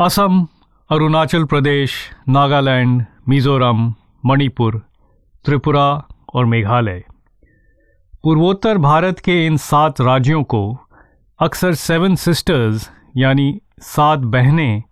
[0.00, 0.44] असम,
[0.90, 1.92] अरुणाचल प्रदेश,
[2.28, 3.94] नागालैंड, मिजोरम,
[4.26, 4.78] मणिपुर,
[5.44, 5.86] त्रिपुरा
[6.34, 7.02] और मेघालय।
[8.22, 10.60] पूर्वोत्तर भारत के इन सात राज्यों को
[11.40, 14.82] अक्सर सेवन सिस्टर्स यानी सात बहनें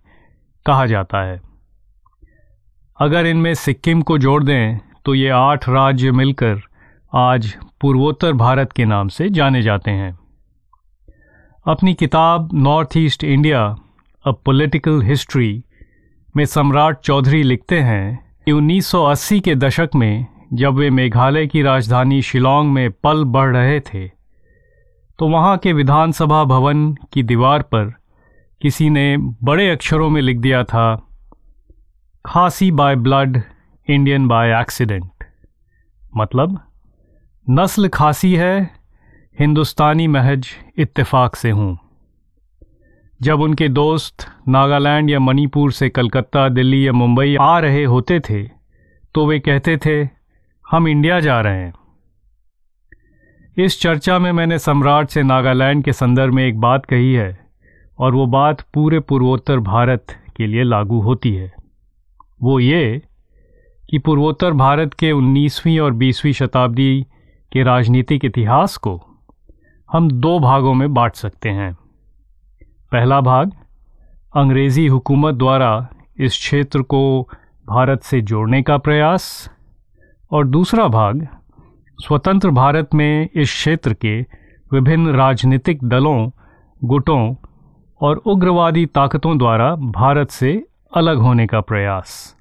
[0.65, 1.39] कहा जाता है।
[2.99, 6.61] अगर इनमें सिक्किम को जोड़ दें तो ये आठ राज्य मिलकर
[7.13, 10.17] आज पूर्वोत्तर भारत के नाम से जाने जाते हैं।
[11.65, 13.75] अपनी किताब north east India
[14.27, 15.63] a political history
[16.35, 22.21] में सम्राट चौधरी लिखते हैं कि 1980 के दशक में जब वे मेघालय की राजधानी
[22.21, 24.07] शिलोंग में पल बढ़ रहे थे
[25.19, 27.93] तो वहाँ के विधानसभा भवन की दीवार पर
[28.61, 31.07] किसी ने बड़े अक्षरों में लिख दिया था,
[32.25, 33.41] Khasi by blood,
[33.87, 35.23] Indian by accident.
[36.17, 36.59] मतलब
[37.49, 38.69] नस्ल खासी है,
[39.39, 41.77] हिंदुस्तानी महज इत्तेफाक से हूँ।
[43.19, 48.43] जब उनके दोस्त नागालैंड या मणिपुर से कलकत्ता, दिल्ली या मुंबई आ रहे होते थे
[49.15, 50.03] तो वे कहते थे,
[50.65, 51.73] हम इंडिया जा रहे हैं।
[53.57, 57.39] इस चर्चा में मैंने सम्राट से नागालैंड के संदर्भ में एक बात कही है,
[57.99, 61.51] और वो बात पूरे पूर्वोत्तर भारत के लिए लागू होती है।
[62.41, 63.01] वो ये
[63.89, 67.05] कि पूर्वोत्तर भारत के 19वीं और 20वीं शताब्दी
[67.51, 68.95] के राजनीतिक इतिहास को
[69.89, 71.75] हम दो भागों में बांट सकते हैं।
[72.91, 73.51] पहला भाग,
[74.35, 75.87] अंग्रेज़ी हुकूमत द्वारा
[76.19, 77.29] इस क्षेत्र को
[77.67, 79.51] भारत से जोड़ने का प्रयास,
[80.31, 81.27] और दूसरा भाग,
[81.99, 84.21] स्वतंत्र भारत में इस क्षेत्र के
[84.73, 86.29] विभिन्न राजनीतिक दलों,
[86.83, 87.35] गुटों
[88.01, 92.35] और उग्रवादी ताकतों द्वारा भारत से अलग होने का प्रयास।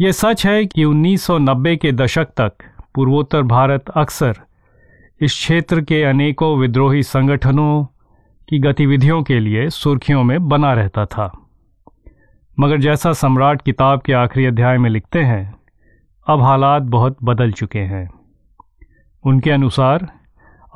[0.00, 2.52] ये सच है कि 1990 के दशक तक
[2.94, 4.34] पूर्वोत्तर भारत अक्सर
[5.20, 7.84] इस क्षेत्र के अनेकों विद्रोही संगठनों
[8.52, 11.48] की गतिविधियों के लिए सुर्खियों में बना रहता था।
[12.60, 15.54] मगर जैसा सम्राट किताब के आखिरी अध्याय में लिखते हैं,
[16.26, 18.10] अब हालात बहुत बदल चुके हैं।
[19.26, 20.12] उनके अनुसार,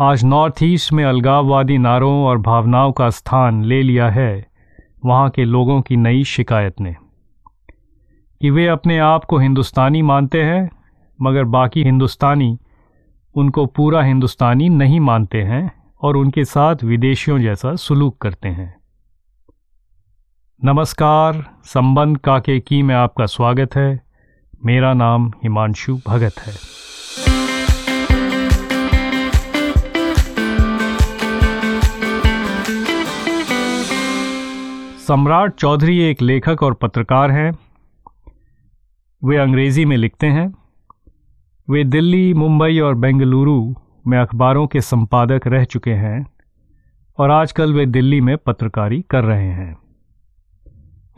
[0.01, 4.47] आज नॉर्थ ईस्ट में अलगाववादी नारों और भावनाओं का स्थान ले लिया है,
[5.05, 6.97] वहाँ के लोगों की नई शिकायत ने।
[8.41, 10.71] कि वे अपने आप को हिंदुस्तानी मानते हैं,
[11.23, 12.59] मगर बाकी हिंदुस्तानी
[13.35, 18.77] उनको पूरा हिंदुस्तानी नहीं मानते हैं। और उनके साथ विदेशियों जैसा सुलूक करते हैं।
[20.65, 24.03] नमस्कार, संबंध काके की में आपका स्वागत है।
[24.65, 26.53] मेरा नाम हिमांशु भगत है।
[34.99, 37.59] सम्राट चौधरी एक लेखक और पत्रकार हैं।
[39.25, 40.55] वे अंग्रेज़ी में लिखते हैं।
[41.71, 43.75] वे दिल्ली, मुंबई और बेंगलुरु
[44.07, 46.27] में अखबारों के संपादक रह चुके हैं
[47.19, 49.77] और आजकल वे दिल्ली में पत्रकारी कर रहे हैं।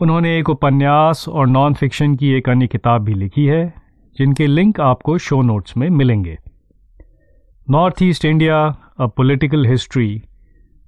[0.01, 3.73] उन्होंने एक उपन्यास और नॉन फिक्शन की एक अन्य किताब भी लिखी है,
[4.17, 6.37] जिनके लिंक आपको शो नोट्स में मिलेंगे।
[7.69, 10.23] North east India, a political history,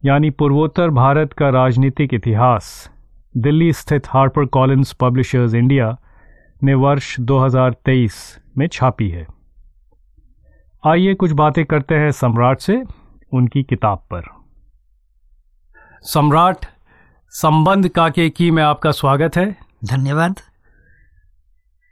[0.05, 2.91] यानी पूर्वोत्तर भारत का राजनीतिक इतिहास,
[3.37, 5.97] दिल्ली स्थित हार्पर कॉलिंस पब्लिशर्स इंडिया
[6.63, 9.27] ने वर्ष 2023 में छापी है।
[10.87, 12.83] आइए कुछ बातें करते हैं सम्राट से
[13.33, 14.23] उनकी किताब पर।
[16.01, 16.65] सम्राट
[17.29, 20.35] संबंध काके की में आपका स्वागत है। धन्यवाद।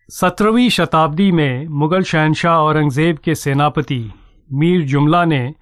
[0.09, 4.13] सत्रहवीं शताब्दी में मुगल शहनशाह औरंगज़ेब के सेनापति
[4.53, 5.55] मीर जुमला ने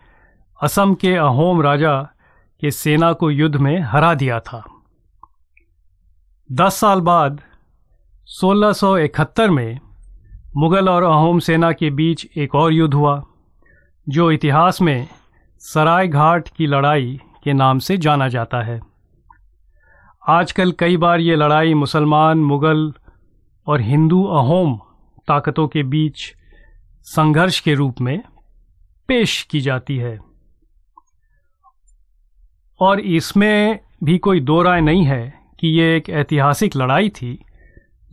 [0.62, 2.02] असम के अहोम राजा
[2.62, 4.64] के सेना को युद्ध में हरा दिया था।
[6.52, 7.42] दस साल बाद
[8.28, 9.80] 1671 में
[10.58, 13.24] मुगल और अहोम सेना के बीच एक और युद्ध हुआ,
[14.10, 15.08] जो इतिहास में
[15.60, 18.82] सराय घाट की लड़ाई के नाम से जाना जाता है।
[20.28, 22.94] आजकल कई बार ये लड़ाई मुसलमान, मुगल
[23.68, 24.80] और हिंदू अहोम
[25.28, 26.36] ताकतों के बीच
[27.04, 28.24] संघर्ष के रूप में
[29.08, 30.20] पेश की जाती है।
[32.80, 37.44] और इसमें भी कोई दो राय नहीं है कि ये एक ऐतिहासिक लड़ाई थी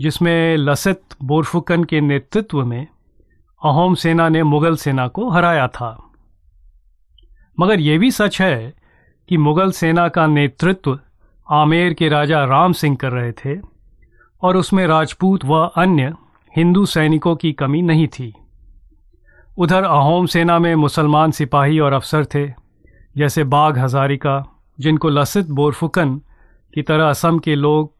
[0.00, 2.86] जिसमें लसित बोरफुकन के नेतृत्व में
[3.64, 6.10] अहोम सेना ने मुगल सेना को हराया था।
[7.60, 8.74] मगर यह भी सच है
[9.28, 10.98] कि मुगल सेना का नेतृत्व
[11.50, 13.60] आमेर के राजा राम सिंह कर रहे थे
[14.42, 16.14] और उसमें राजपूत व अन्य
[16.56, 18.34] हिंदू सैनिकों की कमी नहीं थी।
[19.58, 22.46] उधर अहोम सेना में मुसलमान सिपाही और अफसर थे,
[23.16, 24.44] जैसे बाघ हजारिका,
[24.80, 26.20] जिनको लसित बोरफुकन
[26.74, 27.93] की तरह असम के लोग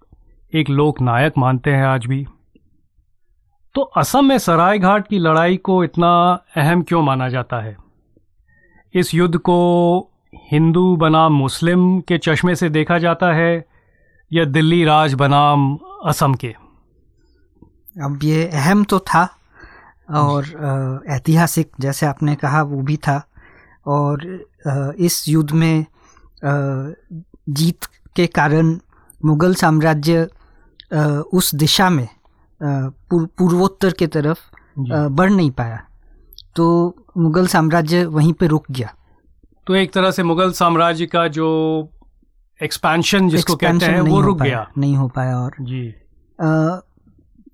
[0.54, 2.26] एक लोक नायक मानते हैं आज भी।
[3.74, 6.10] तो असम में सराय घाट की लड़ाई को इतना
[6.56, 7.76] अहम क्यों माना जाता है?
[8.94, 9.56] इस युद्ध को
[10.50, 13.64] हिंदू बनाम मुस्लिम के चश्मे से देखा जाता है
[14.32, 16.54] या दिल्ली राज बनाम असम के?
[17.96, 19.24] अब ये अहम तो था
[20.10, 23.20] और ऐतिहासिक जैसे आपने कहा वो भी था
[23.86, 24.26] और
[24.98, 25.84] इस युद्ध में
[27.48, 27.84] जीत
[28.16, 28.78] के कारण
[29.24, 30.28] मुगल साम्राज्य
[30.92, 32.08] उस दिशा में
[32.60, 34.38] पूर्वोत्तर के तरफ़
[34.78, 35.82] बढ़ नहीं पाया।
[36.56, 36.66] तो
[37.18, 38.94] मुगल साम्राज्य वहीं पे रुक गया।
[39.66, 41.48] तो एक तरह से मुगल साम्राज्य का जो
[42.60, 45.94] एक्सपेंशन जिसको कहते हैं वो रुक गया। नहीं हो पाया और जी।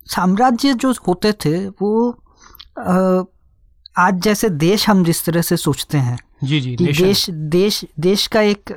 [0.07, 2.11] साम्राज्य जो होते थे वो
[2.79, 3.23] आ,
[3.97, 8.27] आज जैसे देश हम जिस तरह से सोचते हैं जी जी कि देश देश देश
[8.27, 8.73] का एक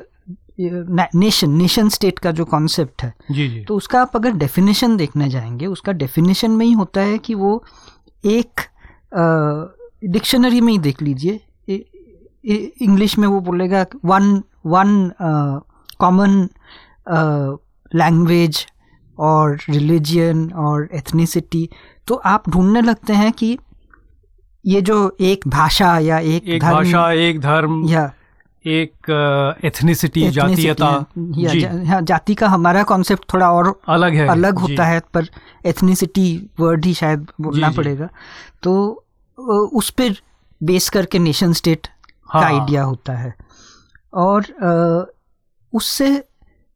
[0.60, 5.28] नेशन नेशन स्टेट का जो कॉन्सेप्ट है जी जी। तो उसका आप अगर डेफिनेशन देखने
[5.28, 7.64] जाएँगे उसका डेफिनेशन में ही होता है कि वो
[8.24, 8.60] एक
[10.04, 11.40] डिक्शनरी में ही देख लीजिए।
[12.82, 15.12] इंग्लिश में वो बोलेगा वन वन
[15.98, 16.48] कॉमन
[17.94, 18.66] लैंग्वेज
[19.18, 21.68] और रिलीजियन और एथनिसिटी
[22.06, 23.58] तो आप ढूँढने लगते हैं कि
[24.66, 28.12] ये जो एक भाषा या एक, एक धर्म, भाषा एक धर्म या
[28.64, 30.86] एक एथनिसिटी जातीयता।
[31.88, 35.28] हाँ जाति का हमारा कॉन्सेप्ट थोड़ा और अलग है। अलग होता है पर
[35.66, 36.26] एथनिसिटी
[36.60, 38.08] वर्ड ही शायद बोलना पड़ेगा।
[38.62, 38.74] तो
[39.74, 40.14] उस पर
[40.60, 41.88] बेस करके नेशन स्टेट
[42.28, 43.34] हाँ, का आइडिया होता है।
[44.12, 44.44] और
[45.72, 46.08] उससे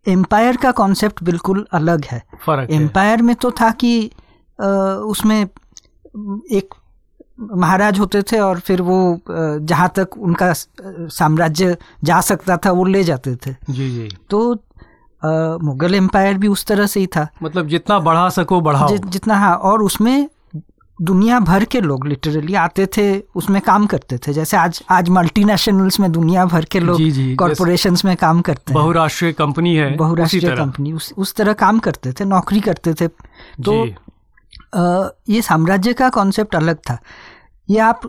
[0.07, 2.23] एम्पायर का कॉन्सेप्ट बिल्कुल अलग है।
[2.71, 4.11] एम्पायर में तो था कि
[4.59, 6.75] उसमें एक
[7.39, 13.03] महाराज होते थे और फिर वो जहाँ तक उनका साम्राज्य जा सकता था वो ले
[13.05, 14.41] जाते थे। जी जी। तो
[15.65, 19.37] मुगल एम्पायर भी उस तरह से ही था। मतलब जितना बढ़ा सको बढ़ाओ। जि, जितना
[19.37, 20.29] हाँ और उसमें
[20.99, 26.01] दुनिया भर के लोग लिटरली आते थे उसमें काम करते थे। जैसे आज आज मल्टीनेशनल्स
[26.01, 27.01] में दुनिया भर के लोग
[27.39, 32.13] कॉरपोरेशन में काम करते हैं। बहुराष्ट्रीय कंपनी है बहुराष्ट्रीय कंपनी उस उस तरह काम करते
[32.13, 33.83] थे नौकरी करते थे। तो
[34.75, 36.99] आ, ये साम्राज्य का कॉन्सेप्ट अलग था।
[37.69, 38.01] ये आप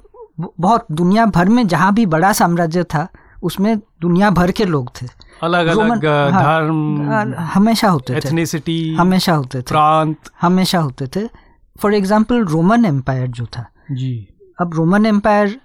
[0.59, 3.07] बहुत दुनिया भर में जहाँ भी बड़ा साम्राज्य था
[3.43, 5.07] उसमें दुनिया भर के लोग थे।
[5.43, 8.29] अलग अलग हाँ, धर्म हमेशा होते थे।
[8.95, 11.27] हमेशा होते थे। प्रांत। हमेशा होते थे।
[11.75, 14.27] फॉर एग्ज़ाम्पल रोमन एम्पायर जो था। जी।
[14.61, 15.59] अब रोमन एम्पायर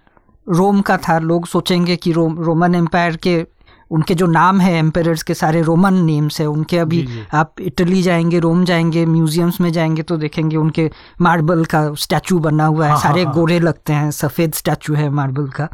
[0.46, 3.46] रोम का था। लोग सोचेंगे कि रोम रोमन एम्पायर के
[3.90, 7.54] उनके जो नाम है एम्पायर्स के सारे रोमन नेम्स है उनके अभी जी जी। आप
[7.60, 10.90] इटली जाएँगे रोम जाएँगे म्यूजियम्स में जाएँगे तो देखेंगे उनके
[11.20, 14.94] मार्बल का स्टैचू बना हुआ है हाँ, सारे हाँ, हाँ। गोरे लगते हैं सफ़ेद स्टैचू
[14.94, 15.68] है मार्बल का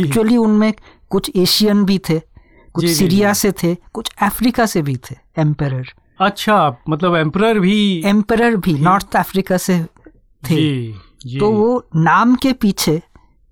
[0.00, 0.72] एक्चुअली उनमें
[1.10, 2.20] कुछ एशियन भी थे
[2.72, 8.56] कुछ सीरिया से थे कुछ अफ्रीका से भी थे एम्पायर अच्छा मतलब एम्पर भी एम्पर
[8.56, 9.78] भी नॉर्थ अफ्रीका से
[10.50, 10.94] थे जी,
[11.26, 11.38] जी.
[11.38, 13.02] तो वो नाम के पीछे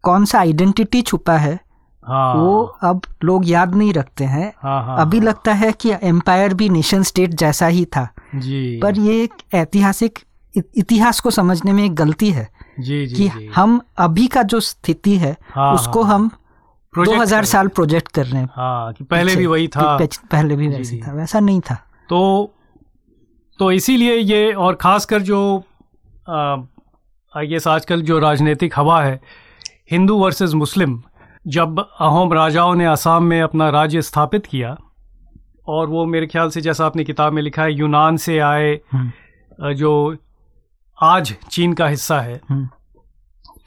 [0.03, 1.61] कौन सा आइडेंटिटी छुपा है
[2.09, 6.55] हाँ। वो अब लोग याद नहीं रखते हैं। हाँ, हाँ, अभी लगता है कि एम्पायर
[6.55, 10.19] भी नेशन स्टेट जैसा ही था। जी। पर ये एक ऐतिहासिक
[10.55, 12.49] इतिहास को समझने में एक गलती है
[12.81, 13.47] जी, जी, कि जी.
[13.55, 16.31] हम अभी का जो स्थिति है हाँ, उसको हाँ, हम
[16.95, 20.69] दो हज़ार साल प्रोजेक्ट कर रहे हैं। हाँ, कि पहले भी वही था। पहले भी
[20.69, 21.75] वैसे था वैसा नहीं था।
[22.09, 22.55] तो
[23.59, 25.39] तो इसीलिए ये और ख़ासकर जो
[27.35, 29.21] आई गेस आजकल जो राजनीतिक हवा है
[29.91, 31.03] हिंदू वर्सेस मुस्लिम
[31.47, 34.77] जब अहोम राजाओं ने असम में अपना राज्य स्थापित किया
[35.69, 39.73] और वो मेरे ख्याल से जैसा आपने किताब में लिखा है यूनान से आए हम्म।
[39.75, 40.17] जो
[40.99, 42.69] आज चीन का हिस्सा है हम्म।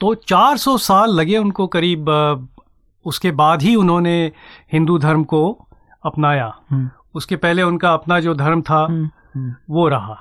[0.00, 2.08] तो 400 साल लगे उनको करीब
[3.06, 4.16] उसके बाद ही उन्होंने
[4.72, 5.42] हिंदू धर्म को
[6.04, 8.84] अपनाया हम्म। उसके पहले उनका अपना जो धर्म था
[9.70, 10.18] वो रहा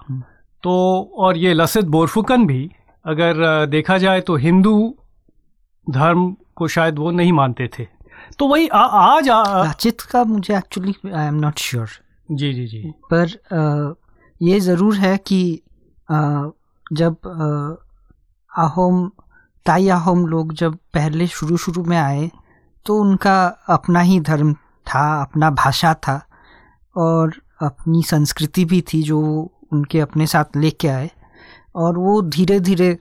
[0.64, 0.74] तो
[1.18, 2.70] और ये लसित बोरफुकन भी
[3.06, 4.76] अगर देखा जाए तो हिंदू
[5.88, 7.88] धर्म को शायद वो नहीं मानते थे।
[8.40, 11.90] तो वही आ, आज लाचित का मुझे actually I am not sure
[12.32, 13.94] जी जी जी। पर आ,
[14.42, 15.62] ये ज़रूर है कि
[16.12, 16.48] आ,
[16.94, 19.12] जब आ, आहोम
[19.66, 22.30] ताई आहोम लोग जब पहले शुरू शुरू में आए
[22.86, 23.36] तो उनका
[23.70, 24.54] अपना ही धर्म
[24.88, 26.22] था अपना भाषा था
[26.96, 29.20] और अपनी संस्कृति भी थी जो
[29.74, 31.10] उनके अपने साथ लेके आए
[31.76, 32.98] और वो धीरे धीरे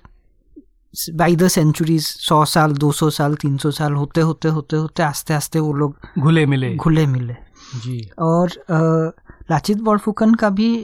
[0.95, 5.03] बाई द सेंचुरीज सौ साल दो सौ साल तीन सौ साल होते होते होते होते
[5.03, 7.37] आस्ते आस्ते वो लोग घुले मिले। घुले मिले।
[7.83, 8.51] जी। और
[9.51, 10.75] लाचित बड़फुकन का भी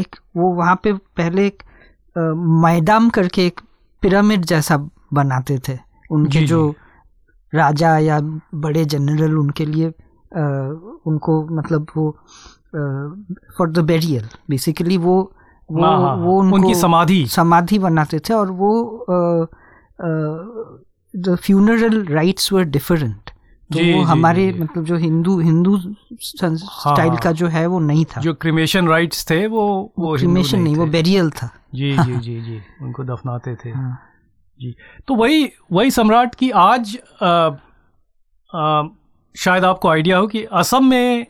[0.00, 1.62] एक वो वहाँ पे पहले एक
[2.64, 3.60] मैदाम करके एक
[4.02, 4.76] पिरामिड जैसा
[5.12, 5.78] बनाते थे।
[6.10, 7.58] उनके जी, जो। जी.
[7.58, 10.42] राजा या बड़े जनरल उनके लिए आ,
[11.06, 12.10] उनको मतलब वो
[13.58, 15.16] फॉर द बेरियल बेसिकली वो
[15.70, 18.72] वो हाँ, हाँ, वो हाँ। उनकी समाधि। समाधि बनाते थे और वो
[21.16, 23.30] the funeral rites were different
[23.70, 25.78] तो जी, वो जी, हमारे जी। मतलब जो हिंदू हिंदू
[26.20, 30.60] स्टाइल हाँ। का जो है वो नहीं था। जो क्रिमेशन राइट्स थे वो वो क्रिमेशन
[30.60, 33.98] नहीं वो बेरियल था। जी जी जी जी उनको दफनाते थे। हाँ।
[34.60, 34.74] जी।
[35.08, 37.28] तो वही वही सम्राट की आज आ,
[38.54, 38.82] आ,
[39.36, 41.26] शायद आपको आइडिया हो कि असम में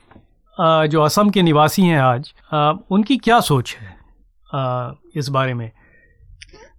[0.60, 4.01] आ, जो असम के निवासी हैं आज आ, उनकी क्या सोच है?
[4.54, 5.70] आ, इस बारे में?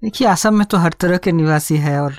[0.04, 2.14] देखिए असम में तो हर तरह के निवासी है और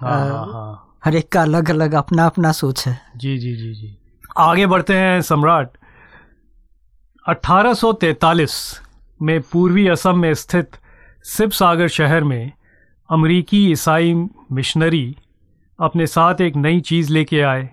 [0.00, 3.56] हाँ आ, हाँ हाँ। हर एक का अलग अलग अपना अपना सोच है। जी जी
[3.56, 3.98] जी जी।
[4.38, 5.70] आगे बढ़ते हैं सम्राट।
[7.28, 8.80] 1843
[9.22, 10.70] में पूर्वी असम में स्थित
[11.24, 12.52] शिव सागर शहर में
[13.10, 14.14] अमरीकी ईसाई
[14.52, 15.16] मिशनरी
[15.80, 17.70] अपने साथ एक नई चीज़ लेके आए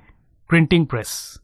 [0.50, 1.40] प्रिंटिंग प्रेस।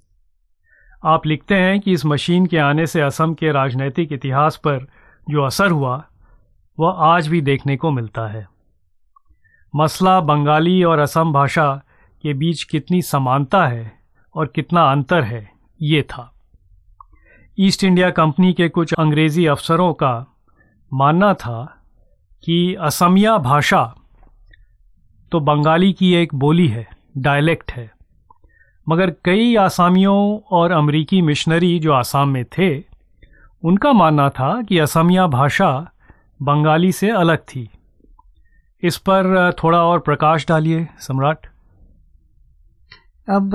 [1.06, 4.88] आप लिखते हैं कि इस मशीन के आने से असम के राजनीतिक इतिहास पर
[5.30, 6.04] जो असर हुआ,
[6.80, 8.48] वह आज भी देखने को मिलता है।
[9.76, 11.82] मसला बंगाली और असम भाषा
[12.24, 13.92] के बीच कितनी समानता है
[14.36, 16.34] और कितना अंतर है, ये था।
[17.60, 20.26] ईस्ट इंडिया कंपनी के कुछ अंग्रेज़ी अफसरों का
[20.94, 21.64] मानना था
[22.44, 23.96] कि असमिया भाषा
[25.32, 27.92] तो बंगाली की एक बोली है डायलेक्ट है।
[28.90, 32.89] मगर कई आसामियों और अमरीकी मिशनरी जो आसाम में थे
[33.64, 35.70] उनका मानना था कि असमिया भाषा
[36.42, 37.70] बंगाली से अलग थी।
[38.84, 41.48] इस पर थोड़ा और प्रकाश डालिए सम्राट।
[43.28, 43.50] अब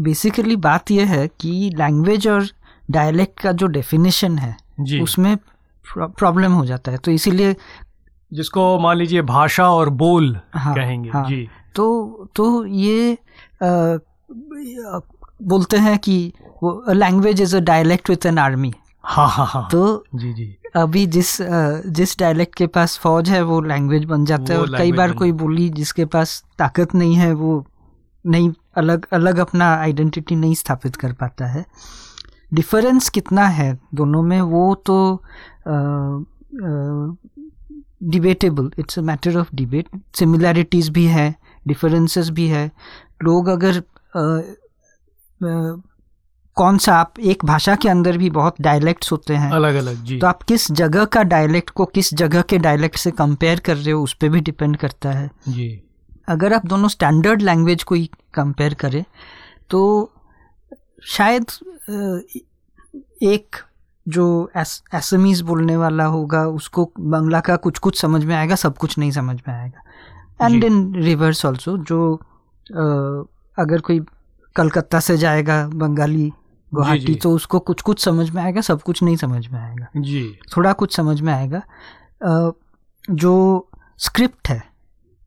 [0.00, 2.46] बेसिकली बात यह है कि लैंग्वेज और
[2.90, 5.36] डायलेक्ट का जो डेफिनेशन है जी। उसमें
[5.96, 7.56] प्रॉब्लम हो जाता है। तो इसीलिए
[8.32, 13.14] जिसको मान लीजिए भाषा और बोल हाँ, कहेंगे हाँ। जी। तो तो ये
[13.62, 13.98] अ,
[15.42, 18.72] बोलते हैं कि वो language is a dialect with an army
[19.04, 21.36] हाँ हाँ हाँ। तो जी जी। अभी जिस
[21.96, 25.32] जिस डायलेक्ट के पास फौज है वो लैंग्वेज बन जाता है और कई बार कोई
[25.32, 27.64] बोली जिसके पास ताकत नहीं है वो
[28.24, 31.64] नहीं अलग अलग अपना आइडेंटिटी नहीं स्थापित कर पाता है।
[32.54, 34.96] डिफरेंस कितना है दोनों में वो तो
[38.02, 41.34] debatable it's a matter of debate similarities भी है
[41.68, 42.70] डिफरेंसेस भी है।
[43.22, 43.78] लोग अगर
[44.16, 44.20] अ,
[45.40, 45.82] अ,
[46.56, 50.18] कौन सा आप एक भाषा के अंदर भी बहुत डायलेक्ट्स होते हैं। अलग अलग जी।
[50.18, 53.90] तो आप किस जगह का डायलेक्ट को किस जगह के डायलेक्ट से कंपेयर कर रहे
[53.90, 55.68] हो उस पर भी डिपेंड करता है। जी।
[56.28, 59.04] अगर आप दोनों स्टैंडर्ड लैंग्वेज को ही कंपेयर करें
[59.70, 59.80] तो
[61.06, 61.46] शायद
[63.22, 63.56] एक
[64.06, 68.76] जो एस एसमीज बोलने वाला होगा उसको बंगला का कुछ कुछ समझ में आएगा सब
[68.76, 72.14] कुछ नहीं समझ में आएगा। एंड इन रिवर्स ऑल्सो जो
[73.58, 74.00] अगर कोई
[74.56, 76.32] कलकत्ता से जाएगा बंगाली
[76.74, 80.22] गुवाहाटी तो उसको कुछ कुछ समझ में आएगा सब कुछ नहीं समझ में आएगा। जी।
[80.56, 81.62] थोड़ा कुछ समझ में आएगा।
[83.04, 84.62] जो स्क्रिप्ट है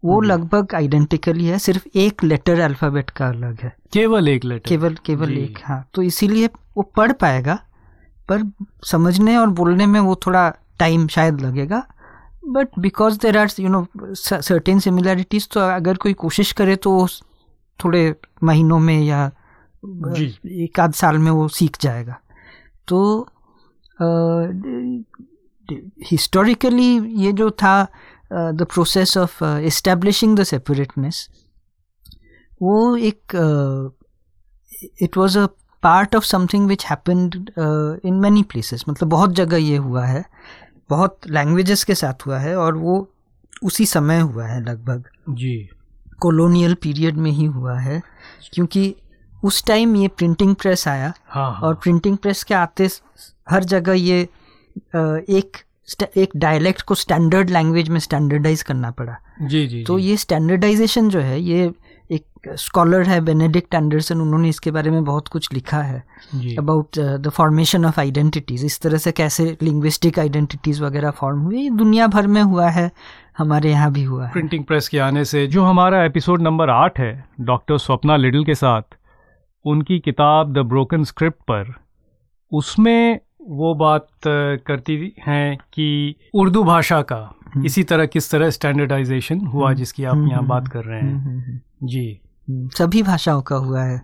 [0.03, 4.95] वो लगभग आइडेंटिकली है सिर्फ़ एक लेटर अल्फ़ाबेट का अलग है। केवल एक लेटर केवल
[5.05, 7.59] केवल एक हाँ। तो इसीलिए वो पढ़ पाएगा
[8.29, 8.43] पर
[8.85, 10.49] समझने और बोलने में वो थोड़ा
[10.79, 11.83] टाइम शायद लगेगा।
[12.47, 13.85] But because there are you know
[14.15, 17.07] certain similarities तो अगर कोई कोशिश करे तो
[17.79, 18.13] थोड़े
[18.43, 19.29] महीनों में या।
[20.63, 22.19] एक आध साल में वो सीख जाएगा।
[22.87, 23.27] तो
[26.11, 26.89] हिस्टोरिकली
[27.23, 27.83] ये जो था
[28.33, 31.27] the process of establishing the separateness
[32.61, 33.35] वो एक
[35.01, 35.45] it was a
[35.83, 37.35] part of something which happened
[38.05, 40.23] in many places मतलब बहुत जगह ये हुआ है
[40.89, 43.07] बहुत लैंग्वेजेस के साथ हुआ है और वो
[43.63, 45.69] उसी समय हुआ है लगभग। जी।
[46.19, 48.01] कॉलोनियल पीरियड में ही हुआ है
[48.53, 48.95] क्योंकि
[49.43, 52.89] उस टाइम ये प्रिंटिंग प्रेस आया हाँ हाँ। और प्रिंटिंग प्रेस के आते
[53.49, 54.21] हर जगह ये
[55.29, 55.57] एक
[56.17, 61.09] एक डायलेक्ट को स्टैंडर्ड लैंग्वेज में स्टैंडर्डाइज करना पड़ा। जी जी तो जी। ये स्टैंडर्डाइजेशन
[61.09, 61.71] जो है ये
[62.11, 66.03] एक स्कॉलर है बेनेडिक्ट एंडरसन उन्होंने इसके बारे में बहुत कुछ लिखा है
[66.57, 71.69] about the formation of identities इस तरह से कैसे लिंग्विस्टिक आइडेंटिटीज वगैरह फॉर्म हुई ये
[71.69, 72.91] दुनिया भर में हुआ है
[73.37, 76.99] हमारे यहाँ भी हुआ है। प्रिंटिंग प्रेस के आने से जो हमारा एपिसोड नंबर आठ
[76.99, 78.95] है डॉक्टर स्वप्ना लिडल के साथ
[79.67, 81.73] उनकी किताब द ब्रोकन स्क्रिप्ट पर।
[82.51, 87.21] उसमें वो बात करती हैं कि उर्दू भाषा का
[87.65, 91.39] इसी तरह किस तरह स्टैंडर्डाइजेशन हुआ जिसकी आप यहाँ बात कर रहे हम्म, हैं। हम्म,
[91.39, 92.19] हम्म। जी।
[92.49, 94.01] हम्म, सभी भाषाओं का हुआ है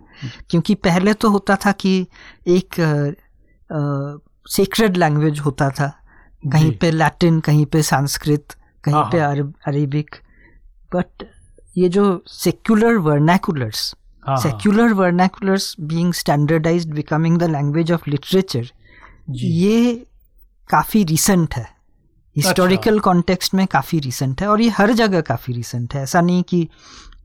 [0.50, 2.06] क्योंकि पहले तो होता था कि
[2.46, 2.74] एक
[4.48, 5.88] सीक्रेट लैंग्वेज होता था।
[6.52, 8.54] कहीं पे लैटिन कहीं पे संस्कृत
[8.84, 10.16] कहीं हाँ, पे। अरब अरेबिक
[10.94, 11.28] बट
[11.76, 13.94] ये जो secular vernaculars
[14.28, 18.70] secular vernaculars being standardised becoming the language of literature
[19.30, 20.06] ये
[20.70, 21.66] काफ़ी रिसेंट है।
[22.36, 26.42] हिस्टोरिकल कॉन्टेक्स्ट में काफ़ी रिसेंट है और ये हर जगह काफ़ी रिसेंट है। ऐसा नहीं
[26.42, 26.68] कि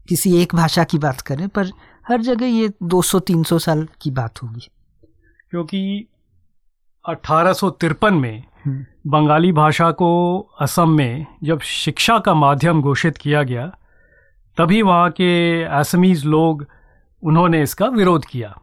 [0.10, 1.72] किसी एक भाषा की बात करें पर
[2.08, 4.70] हर जगह ये 200-300 साल की बात होगी।
[5.52, 6.08] क्योंकि
[7.06, 13.18] अठारह सौ तिरपन में हम्म। बंगाली भाषा को असम में जब शिक्षा का माध्यम घोषित
[13.18, 13.68] किया गया
[14.58, 16.66] तभी वहाँ के असमीज लोग
[17.24, 18.54] उन्होंने इसका विरोध किया।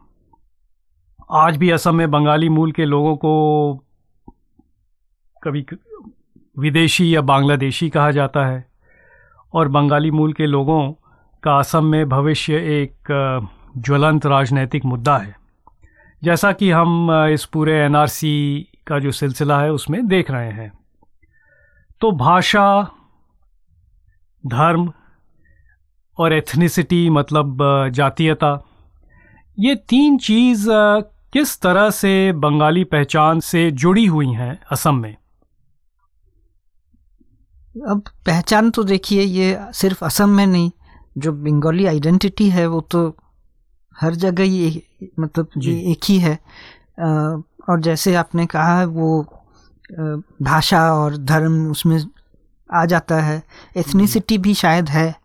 [1.31, 3.31] आज भी असम में बंगाली मूल के लोगों को
[5.43, 5.65] कभी
[6.57, 8.65] विदेशी या बांग्लादेशी कहा जाता है
[9.53, 10.91] और बंगाली मूल के लोगों
[11.43, 12.93] का असम में भविष्य एक
[13.77, 15.35] ज्वलंत राजनैतिक मुद्दा है।
[16.23, 20.71] जैसा कि हम इस पूरे एनआरसी का जो सिलसिला है उसमें देख रहे हैं।
[22.01, 22.91] तो भाषा,
[24.43, 24.91] धर्म
[26.17, 27.57] और एथनिसिटी मतलब
[27.95, 28.51] जातीयता।
[29.57, 30.67] ये तीन चीज़
[31.33, 35.15] किस तरह से बंगाली पहचान से जुड़ी हुई हैं असम में?
[37.75, 40.71] अब पहचान तो देखिए ये सिर्फ़ असम में नहीं
[41.17, 43.07] जो बंगाली आइडेंटिटी है वो तो
[43.95, 44.81] हर जगह ये
[45.19, 46.33] मतलब ये एक ही है।
[47.69, 49.21] और जैसे आपने कहा वो
[50.41, 51.99] भाषा और धर्म उसमें
[52.69, 53.41] आ जाता है।
[53.77, 55.15] एथनिसिटी भी शायद है।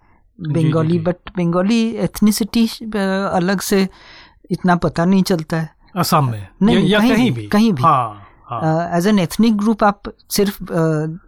[0.41, 2.67] बंगाली बट बंगाली एथनिसिटी
[3.33, 3.89] अलग से
[4.51, 7.83] इतना पता नहीं चलता है। असम में नहीं या या कहीं, कहीं भी कहीं भी।
[8.97, 11.19] एज एन एथनिक ग्रुप आप सिर्फ़ uh,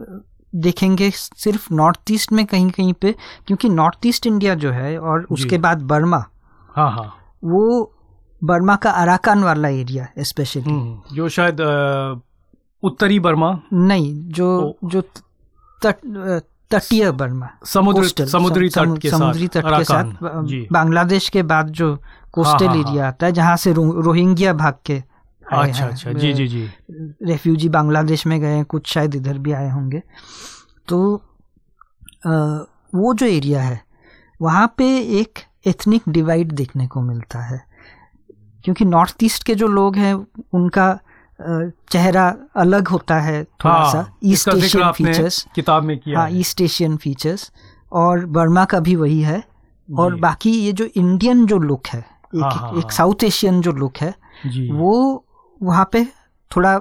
[0.56, 3.14] देखेंगे सिर्फ़ नॉर्थ ईस्ट में कहीं कहीं पे
[3.46, 6.25] क्योंकि नॉर्थ ईस्ट इंडिया जो है और उसके बाद बर्मा
[6.76, 7.92] हाँ हाँ। वो
[8.44, 11.61] बर्मा का अराकान वाला एरिया स्पेशली हम्म, जो शायद
[12.82, 15.00] उत्तरी बर्मा। नहीं जो जो
[15.82, 15.96] तट
[16.75, 20.04] तटीय बर्मा समुद्र समुद्री तट के समुद्री तट के साथ
[20.73, 21.97] बांग्लादेश के बाद जो
[22.33, 25.02] कोस्टल हाँ, एरिया हाँ, हाँ। आता है जहाँ से रोहिंग्या भाग के
[25.52, 26.71] अच्छा अच्छा। जी जी जी।
[27.23, 30.02] रेफ्यूजी बांग्लादेश में गए कुछ शायद इधर भी आए होंगे।
[30.88, 31.23] तो
[32.26, 32.31] आ,
[32.95, 33.81] वो जो एरिया है
[34.43, 37.64] वहाँ पे एक एथनिक डिवाइड देखने को मिलता है।
[38.64, 40.14] क्योंकि नॉर्थ ईस्ट के जो लोग हैं
[40.52, 40.99] उनका
[41.41, 46.61] चेहरा अलग होता है थोड़ा हाँ, सा ईस्ट एशियन फीचर्स किताब में किया हाँ ईस्ट
[46.61, 47.50] एशियन फीचर्स
[47.92, 49.42] और बर्मा का भी वही है।
[49.88, 53.73] और बाकी ये जो इंडियन जो लुक है एक, हाँ, हाँ, एक साउथ एशियन जो
[53.73, 54.14] लुक है
[54.73, 55.25] वो
[55.61, 56.05] वहाँ पे
[56.51, 56.79] थोड़ा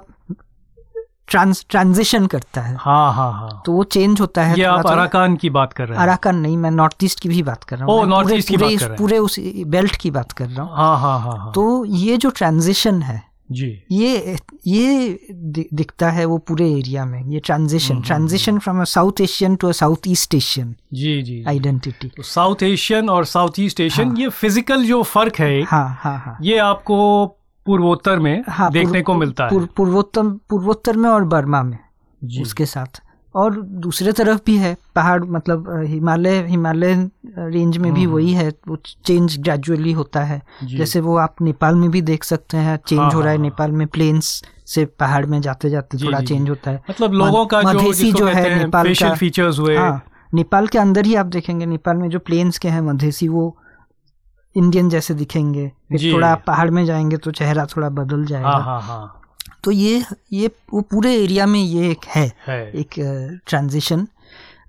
[1.27, 5.35] ट्रांस ट्रांजिशन करता है। हाँ हाँ हाँ। तो वो चेंज होता है ये आप अराकान
[5.35, 7.91] की बात कर रहे हैं। अराकान नहीं मैं नॉर्थ ईस्ट की भी बात कर रहा
[7.91, 10.75] हूँ। नॉर्थ ईस्ट की बात कर रहे पूरे उस बेल्ट की बात कर रहा हूँ।
[10.75, 13.21] हाँ हाँ हाँ, हाँ। तो ये जो ट्रांजिशन है
[13.53, 14.37] जी। ये
[14.67, 15.19] ये
[15.73, 19.71] दिखता है वो पूरे एरिया में ये transition transition from a South Asian to a
[19.71, 24.85] South East Asian जी जी आइडेंटिटी तो साउथ एशियन और साउथ ईस्ट एशियन ये फ़िज़िकल
[24.85, 27.25] जो फ़र्क है हाँ हाँ हाँ। ये आपको
[27.65, 31.77] पूर्वोत्तर में हाँ, देखने को मिलता है। पूर्वोत्तर पूर्वोत्तर में और बर्मा में
[32.41, 33.02] उसके साथ।
[33.35, 36.93] और दूसरे तरफ़ भी है पहाड़ मतलब हिमालय हिमालय
[37.37, 41.75] रेंज में भी हम्म। वही है वो चेंज ग्रेजुअली होता है। जैसे वो आप नेपाल
[41.75, 44.43] में भी देख सकते हैं चेंज हाँ, हो रहा है हाँ, हाँ। नेपाल में प्लेन्स
[44.65, 48.25] से पहाड़ में जाते जाते थोड़ा चेंज होता है। मतलब लोगों का मधेसी जो, जो
[48.25, 52.19] है नेपाल का फीचर्स हुए। हाँ, नेपाल के अंदर ही आप देखेंगे नेपाल में जो
[52.19, 53.57] प्लेन्स के हैं मधेसी वो
[54.55, 58.81] इंडियन जैसे दिखेंगे। थोड़ा आप पहाड़ में जाएँगे तो चेहरा थोड़ा बदल जाएगा। हाँ, हाँ,
[58.81, 59.19] हाँ.
[59.63, 62.89] तो ये ये वो पूरे एरिया में ये एक है, है। एक
[63.47, 64.07] ट्रांजिशन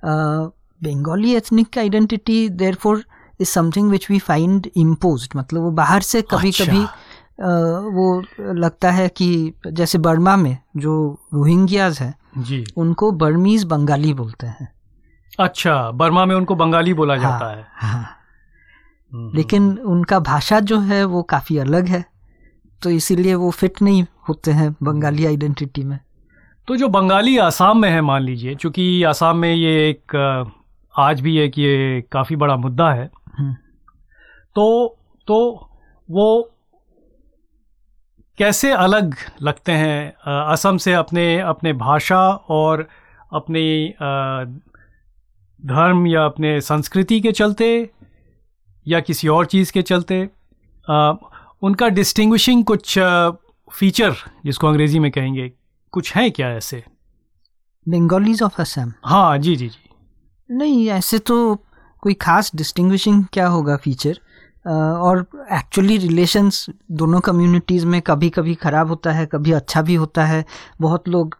[0.04, 3.04] बंगाली एथनिक का identity therefore
[3.40, 8.24] is something which we find impose मतलब वो बाहर से कभी अच्छा। कभी uh, वो
[8.52, 14.72] लगता है कि जैसे बर्मा में जो रोहिंग्याज हैं जी। उनको बर्मीज बंगाली बोलते हैं।
[15.40, 18.10] अच्छा बर्मा में उनको बंगाली बोला हाँ, जाता है। हाँ
[19.34, 22.04] लेकिन उनका भाषा जो है वो काफ़ी अलग है
[22.82, 25.98] तो इसीलिए वो फिट नहीं होते हैं बंगाली आइडेंटिटी में।
[26.68, 30.16] तो जो बंगाली आसाम में है मान लीजिए चूँकि आसाम में ये एक
[30.94, 33.54] आज भी एक ये काफ़ी बड़ा मुद्दा है। हम्म।
[34.56, 34.96] तो
[35.28, 35.68] तो
[36.08, 36.50] वो
[38.38, 40.14] कैसे अलग लगते हैं
[40.52, 42.86] असम से अपने अपने भाषा और
[43.32, 43.94] अपनी
[45.60, 47.68] धर्म या अपने संस्कृति के चलते
[48.86, 50.28] या किसी और चीज़ के चलते
[50.90, 51.12] आ,
[51.62, 52.94] उनका डिस्टिंग्विशिंग कुछ
[53.74, 54.14] फीचर
[54.46, 55.52] जिसको अंग्रेज़ी में कहेंगे
[55.92, 56.84] कुछ है क्या ऐसे?
[57.88, 59.90] बंगालीज ऑफ़ असम हाँ जी जी जी।
[60.50, 61.54] नहीं ऐसे तो
[62.02, 64.18] कोई खास डिस्टिंग्विशिंग क्या होगा फीचर
[64.70, 70.24] और एक्चुअली रिलेशंस दोनों कम्युनिटीज़ में कभी कभी ख़राब होता है कभी अच्छा भी होता
[70.24, 70.44] है।
[70.80, 71.36] बहुत लोग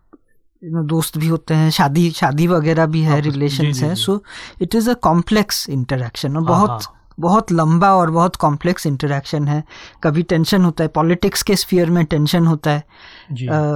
[0.65, 4.23] दोस्त भी होते हैं शादी शादी वगैरह भी है रिलेशंस हाँ, है so
[4.61, 9.65] it is a complex interaction और बहुत हाँ। बहुत लंबा और बहुत कॉम्प्लेक्स इंटरेक्शन है।
[10.05, 12.85] कभी टेंशन होता है पॉलिटिक्स के स्फीयर में टेंशन होता है।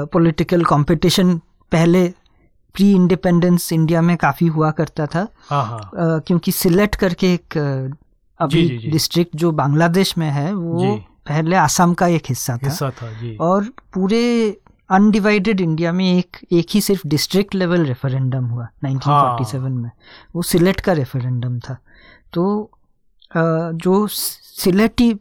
[0.05, 1.39] पॉलिटिकल uh, कंपटीशन
[1.73, 2.09] पहले
[2.75, 7.59] प्री इंडिपेंडेंस इंडिया में काफ़ी हुआ करता था। uh, क्योंकि सिलेक्ट करके एक
[8.41, 10.97] अभी। डिस्ट्रिक्ट जो बांग्लादेश में है वो
[11.29, 16.37] पहले आसाम का एक हिस्सा था। हिस्सा था जी। और पूरे अनडिवाइडेड इंडिया में एक
[16.53, 19.91] एक ही सिर्फ़ डिस्ट्रिक्ट लेवल रेफरेंडम हुआ 1947 हाँ। में।
[20.35, 21.77] वो सिलेट का रेफरेंडम था।
[22.33, 22.71] तो
[23.33, 25.15] जो सिलेटी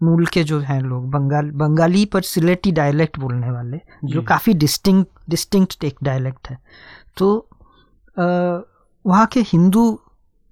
[0.00, 5.30] मूल के जो हैं लोग बंगाल बंगाली पर सिलेटी डायलेक्ट बोलने वाले जो काफ़ी डिस्टिंक्ट
[5.30, 6.58] डिस्टिंक्ट एक डायलेक्ट है।
[7.16, 7.34] तो
[8.16, 9.90] वहाँ के हिंदू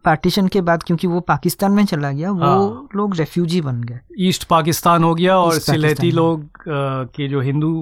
[0.05, 4.01] पार्टीशन के बाद क्योंकि वो पाकिस्तान में चला गया वो हाँ। लोग रेफ्यूजी बन गए।
[4.29, 7.73] ईस्ट पाकिस्तान हो गया और सिलेटी लोग के जो हिंदू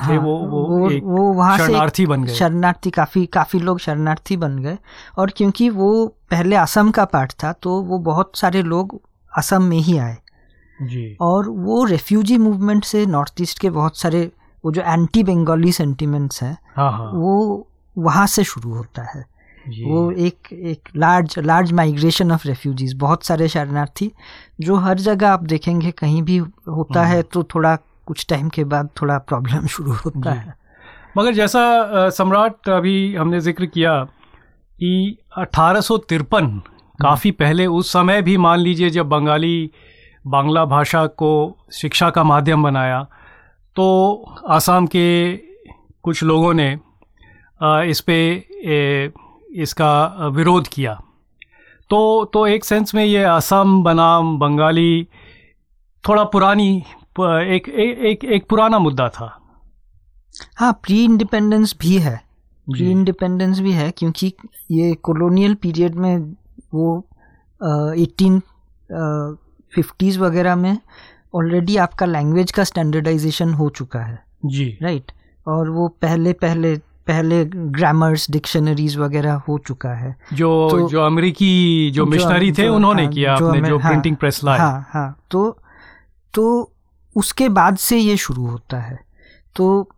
[0.00, 3.58] थे हाँ, वो वो, वो, एक वो वहाँ से शरणार्थी बन गए। शरणार्थी काफ़ी काफ़ी
[3.58, 4.78] लोग शरणार्थी बन गए।
[5.18, 9.00] और क्योंकि वो पहले असम का पार्ट था तो वो बहुत सारे लोग
[9.38, 10.16] असम में ही आए।
[10.82, 14.30] जी। और वो रेफ्यूजी मूवमेंट से नॉर्थ ईस्ट के बहुत सारे
[14.64, 17.66] वो जो एंटी बंगाली सेंटिमेंट्स हैं हाँ हाँ। वो
[17.98, 19.24] वहाँ से शुरू होता है।
[19.68, 24.10] वो एक एक large large migration of refugees बहुत सारे शरणार्थी
[24.60, 26.36] जो हर जगह आप देखेंगे कहीं भी
[26.68, 27.76] होता है तो थोड़ा
[28.10, 30.54] कुछ टाइम के बाद थोड़ा प्रॉब्लम शुरू होता है।
[31.18, 31.60] मगर जैसा
[32.10, 33.92] सम्राट अभी हमने ज़िक्र किया
[34.78, 36.46] कि अठारह सौ तिरपन
[36.98, 39.70] काफ़ी पहले उस समय भी मान लीजिए जब बंगाली
[40.24, 41.32] बांग्ला भाषा को
[41.72, 43.02] शिक्षा का माध्यम बनाया
[43.76, 43.86] तो
[44.48, 45.06] आसाम के
[46.04, 46.68] कुछ लोगों ने
[47.90, 48.18] इस पे
[49.52, 49.92] इसका
[50.32, 50.94] विरोध किया।
[51.90, 55.06] तो तो एक सेंस में ये असम बनाम बंगाली
[56.04, 56.82] थोड़ा पुरानी
[57.18, 59.40] एक एक एक, एक पुराना मुद्दा था।
[60.56, 62.16] हाँ प्री इंडिपेंडेंस भी है।
[62.72, 64.34] प्री इंडिपेंडेंस भी है क्योंकि
[64.70, 66.18] ये कॉलोनियल पीरियड में
[66.74, 67.08] वो
[67.94, 68.40] एटीन
[69.74, 70.78] फिफ्टीज़ वगैरह में
[71.34, 75.20] ऑलरेडी आपका लैंग्वेज का स्टैंडर्डाइजेशन हो चुका है। जी। Right right?
[75.46, 81.90] और वो पहले पहले पहले ग्रामर्स डिक्शनरीज वगैरह हो चुका है। जो तो- जो अमेरिकी
[81.90, 84.86] जो मिशनरी थे जो- उन्होंने हाँ, किया जो हमें- जो हाँ, प्रिंटिंग प्रेस लाए। हाँ
[84.88, 85.58] हाँ। तो
[86.34, 86.72] तो
[87.16, 88.98] उसके बाद से ये शुरू होता है।
[89.56, 89.90] तो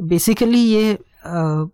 [0.00, 1.64] बेसिकली ये अ,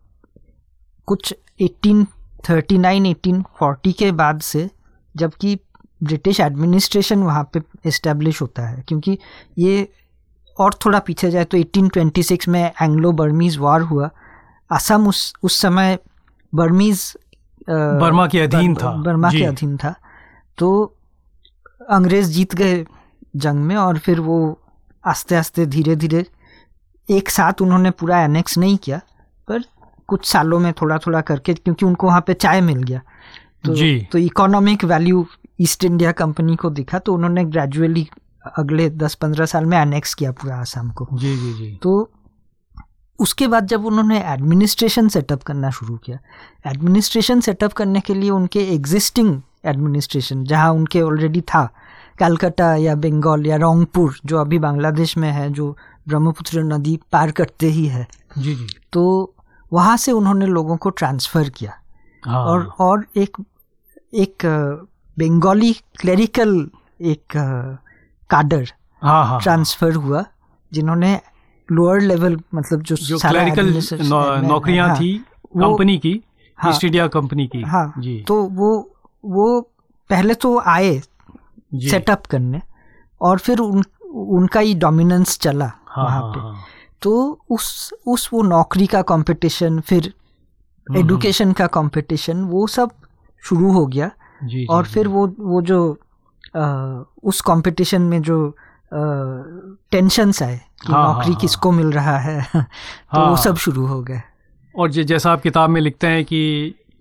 [1.06, 4.70] कुछ 1839 1840 के बाद से
[5.16, 5.58] जबकि
[6.02, 9.18] ब्रिटिश एडमिनिस्ट्रेशन वहाँ पे इस्टेब्लिश होता है। क्योंकि
[9.58, 9.92] ये
[10.58, 14.10] और थोड़ा पीछे जाए तो 1826 में एंग्लो बर्मीज वॉर हुआ।
[14.72, 15.98] असम उस उस समय
[16.54, 17.16] बर्मीज
[17.70, 19.94] बर्मा के अधीन बर- था। बर्मा के अधीन था।
[20.58, 20.96] तो
[21.90, 22.86] अंग्रेज़ जीत गए
[23.36, 24.60] जंग में और फिर वो
[25.08, 26.24] आस्ते आस्ते धीरे धीरे
[27.08, 29.00] एक साथ उन्होंने पूरा एनेक्स नहीं किया
[29.48, 29.64] पर
[30.08, 33.00] कुछ सालों में थोड़ा थोड़ा करके क्योंकि उनको वहाँ पे चाय मिल गया।
[33.64, 35.26] तो जी। तो economic value
[35.60, 38.06] East India company को दिखा तो उन्होंने ग्रेजुअली
[38.58, 42.10] अगले दस पंद्रह साल में एनेक्स किया पूरा आसाम को। जी जी जी। तो
[43.18, 46.18] उसके बाद जब उन्होंने एडमिनिस्ट्रेशन सेटअप करना शुरू किया
[46.66, 51.68] एडमिनिस्ट्रेशन सेटअप करने के लिए उनके एग्जिस्टिंग एडमिनिस्ट्रेशन जहाँ उनके ऑलरेडी था
[52.20, 55.70] कलकत्ता या बंगाल या रोंगपुर जो अभी बांग्लादेश में है जो
[56.08, 58.06] ब्रह्मपुत्र नदी पार करते ही है
[58.38, 59.02] जी जी। तो
[59.72, 61.72] वहाँ से उन्होंने लोगों को ट्रांसफ़र किया।
[62.22, 63.36] हाँ। और और एक
[64.12, 64.46] एक
[65.16, 66.54] बंगाली क्लेरिकल
[67.00, 67.36] एक
[68.30, 70.24] काडर हाँ हाँ ट्रांसफ़र हुआ
[70.72, 71.18] जिन्होंने
[71.68, 73.72] लोअर लेवल मतलब जो जो क्लरिकल
[74.46, 75.16] नौकरियाँ हाँ, थी
[75.56, 76.20] कंपनी की
[76.58, 78.70] हाँ। ईस्ट इंडिया कंपनी की। हाँ। जी। तो वो
[79.24, 79.60] वो
[80.10, 81.00] पहले तो आए
[81.72, 82.60] सेटअप करने
[83.20, 83.82] और फिर उन
[84.38, 86.64] उनका ही डोमिनेंस चला हाँ वहाँ हाँ पे हाँ हाँ.
[87.02, 87.12] तो
[87.50, 90.12] उस उस वो नौकरी का कंपटीशन फिर
[90.86, 92.90] हम्म, एडुकेशन का कंपटीशन वो सब
[93.42, 94.10] शुरू हो गया
[94.44, 95.12] जी और जी। फिर जी.
[95.12, 95.80] वो वो जो
[96.56, 98.38] अ, उस कंपटीशन में जो
[99.92, 102.58] टेंशन्स आए कि हाँ, नौकरी हाँ। किसको मिल रहा है तो
[103.10, 104.20] हाँ, वो सब। शुरू हो गए
[104.74, 106.40] और जैसा आप किताब में लिखते हैं कि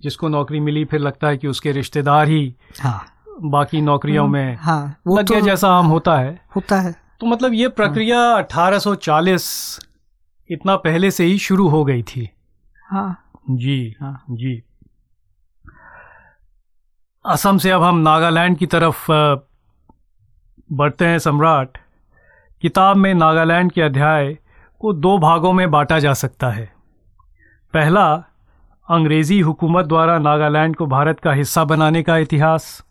[0.03, 2.99] जिसको नौकरी मिली फिर लगता है कि उसके रिश्तेदार ही हाँ
[3.43, 7.54] बाकी नौकरियों में हाँ वो लग तो जैसा आम होता है। होता है। तो मतलब
[7.54, 9.80] ये प्रक्रिया हाँ, 1840
[10.52, 12.30] इतना पहले से ही शुरू हो गई थी।
[12.91, 14.63] हाँ। जी हाँ। जी।
[17.26, 19.12] असम से अब हम नागालैंड की तरफ़
[20.71, 21.78] बढ़ते हैं सम्राट।
[22.62, 24.38] किताब में नागालैंड के अध्याय
[24.80, 26.73] को दो भागों में बांटा जा सकता है।
[27.73, 28.23] पहला
[28.89, 32.87] अंग्रेज़ी हुकूमत द्वारा नागालैंड को भारत का हिस्सा बनाने का इतिहास।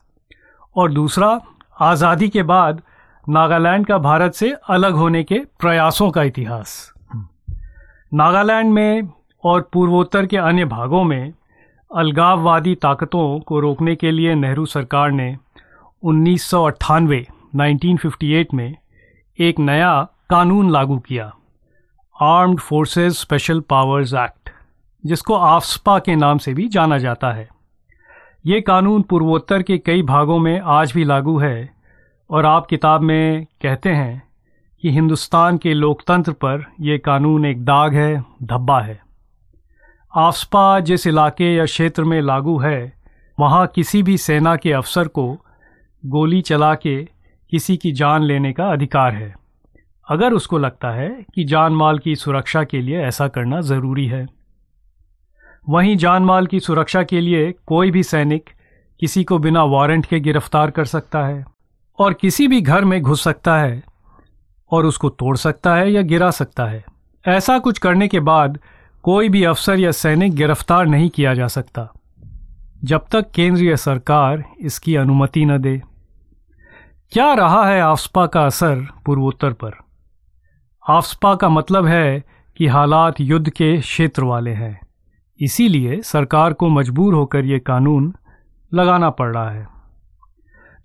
[0.76, 1.40] और दूसरा,
[1.80, 2.82] आज़ादी के बाद
[3.26, 6.92] नागालैंड का भारत से अलग होने के प्रयासों का इतिहास।
[8.14, 9.08] नागालैंड में
[9.44, 11.32] और पूर्वोत्तर के अन्य भागों में
[11.90, 15.36] अलगाववादी ताकतों को रोकने के लिए नेहरू सरकार ने
[16.02, 18.76] उन्नीस 1958 में
[19.38, 21.32] एक नया कानून लागू किया,
[22.16, 24.50] armed forces special powers act,
[25.04, 27.48] जिसको आफ्सपा के नाम से भी जाना जाता है।
[28.46, 31.70] ये कानून पूर्वोत्तर के कई भागों में आज भी लागू है
[32.30, 34.22] और आप किताब में कहते हैं
[34.82, 39.00] कि हिंदुस्तान के लोकतंत्र पर यह कानून एक दाग है, धब्बा है।
[40.16, 42.92] आसपा जिस इलाके या क्षेत्र में लागू है,
[43.40, 45.38] वहाँ किसी भी सेना के अफसर को
[46.06, 47.04] गोली चला के
[47.50, 49.35] किसी की जान लेने का अधिकार है।
[50.09, 54.36] अगर उसको लगता है कि जान माल की सुरक्षा के लिए ऐसा करना ज़रूरी है।
[55.66, 58.50] वहीं जान माल की सुरक्षा के लिए कोई भी सैनिक
[59.00, 61.44] किसी को बिना वारंट के गिरफ़्तार कर सकता है
[61.98, 63.83] और किसी भी घर में घुस सकता है
[64.70, 66.85] और उसको तोड़ सकता है या गिरा सकता है।
[67.24, 68.59] ऐसा कुछ करने के बाद
[69.05, 71.88] कोई भी अफसर या सैनिक गिरफ़्तार नहीं किया जा सकता,
[72.85, 75.81] जब तक केंद्रीय सरकार इसकी अनुमति न दे।
[77.12, 79.72] क्या रहा है आफ्सपा का असर पूर्वोत्तर पर?
[80.83, 82.24] आफ्सपा का मतलब है
[82.57, 84.86] कि हालात युद्ध के क्षेत्र वाले हैं।
[85.40, 88.14] इसीलिए सरकार को मजबूर होकर ये कानून
[88.75, 89.68] लगाना पड़ रहा है।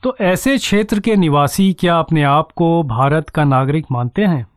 [0.04, 4.48] तो ऐसे क्षेत्र के निवासी क्या अपने आप को भारत का नागरिक मानते हैं?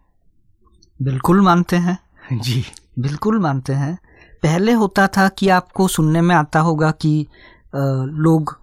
[1.02, 1.98] बिल्कुल मानते हैं।
[2.32, 2.64] जी।
[2.98, 3.98] बिल्कुल मानते हैं।
[4.42, 7.26] पहले होता था कि आपको सुनने में आता होगा कि
[7.74, 8.58] आ, लोग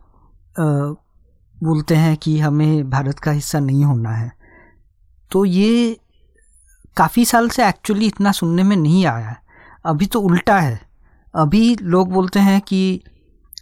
[0.59, 0.63] आ,
[1.63, 4.31] बोलते हैं कि हमें भारत का हिस्सा नहीं होना है।
[5.31, 5.97] तो ये
[6.97, 9.35] काफ़ी साल से एक्चुअली इतना सुनने में नहीं आया
[9.85, 10.90] अभी तो उल्टा है।
[11.33, 13.01] अभी लोग बोलते हैं कि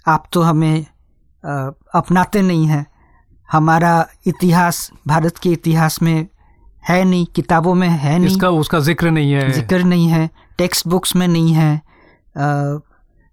[0.07, 0.85] आप तो हमें
[1.95, 2.85] अपनाते नहीं हैं।
[3.49, 3.93] हमारा
[4.27, 6.27] इतिहास भारत के इतिहास में
[6.83, 10.87] है नहीं किताबों में है नहीं। इसका उसका ज़िक्र नहीं है। ज़िक्र नहीं है टेक्स्ट
[10.87, 11.81] बुक्स में नहीं है।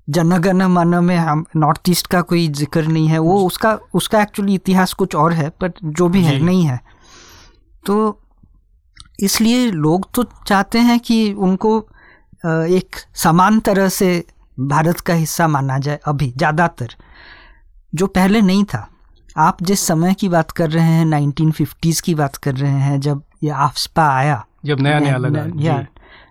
[0.08, 4.54] जनगण मन में हम नॉर्थ ईस्ट का कोई ज़िक्र नहीं है। वो उसका उसका एक्चुअली
[4.54, 6.80] इतिहास कुछ और है पर जो भी है नहीं है।
[7.86, 8.22] तो
[9.20, 11.78] इसलिए लोग तो चाहते हैं कि उनको
[12.46, 14.24] एक समान तरह से
[14.58, 16.94] भारत का हिस्सा माना जाए अभी ज़्यादातर
[17.92, 18.88] जो पहले नहीं था।
[19.36, 23.00] आप जिस समय की बात कर रहे हैं नाइनटीन फिफ्टीज़ की बात कर रहे हैं
[23.00, 25.84] जब ये आफ्सपा आया जब नया नया लगा या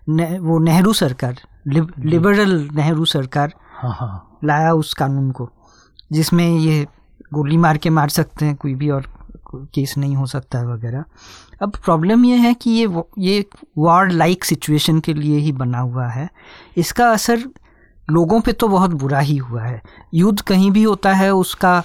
[0.10, 1.36] ने, वो नेहरू सरकार
[1.68, 5.50] लिब, लिबरल नेहरू सरकार हाँ हाँ। लाया उस कानून को
[6.12, 6.86] जिसमें ये
[7.34, 9.08] गोली मार के मार सकते हैं कोई भी और
[9.56, 11.04] केस नहीं हो सकता है वगैरह।
[11.62, 12.88] अब प्रॉब्लम ये है कि ये
[13.20, 13.46] ये
[13.78, 16.30] वार लाइक सिचुएशन के लिए ही बना हुआ है।
[16.78, 17.44] इसका असर
[18.08, 19.82] लोगों पे तो बहुत बुरा ही हुआ है।
[20.14, 21.84] युद्ध कहीं भी होता है, उसका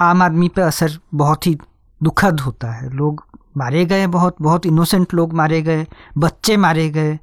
[0.00, 1.56] आम आदमी पे असर बहुत ही
[2.00, 3.24] दुखद होता है। लोग
[3.56, 5.86] मारे गए बहुत बहुत इनोसेंट लोग मारे गए,
[6.18, 7.18] बच्चे मारे गए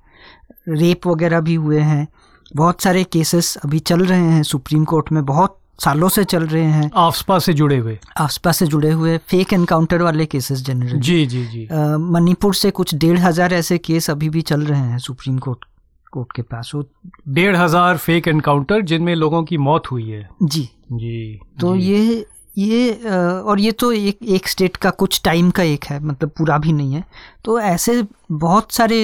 [0.69, 2.07] रेप वगैरह भी हुए हैं।
[2.55, 6.63] बहुत सारे केसेस अभी चल रहे हैं सुप्रीम कोर्ट में, बहुत सालों से चल रहे
[6.63, 11.25] हैं। आसपा से जुड़े हुए। आसपा से जुड़े हुए फेक एनकाउंटर वाले केसेस जनरल जी
[11.25, 11.67] जी जी।
[12.11, 15.65] मणिपुर से कुछ डेढ़ हज़ार ऐसे केस अभी भी चल रहे हैं सुप्रीम कोर्ट
[16.13, 16.83] कोर्ट के पास। वो
[17.29, 21.81] डेढ़ हज़ार फेक एनकाउंटर जिनमें लोगों की मौत हुई है। जी। जी तो जी.
[21.83, 22.25] ये
[22.57, 22.93] ये
[23.41, 26.73] और ये तो एक एक स्टेट का कुछ टाइम का एक है मतलब पूरा भी
[26.73, 27.03] नहीं है।
[27.45, 28.97] तो ऐसे बहुत सारे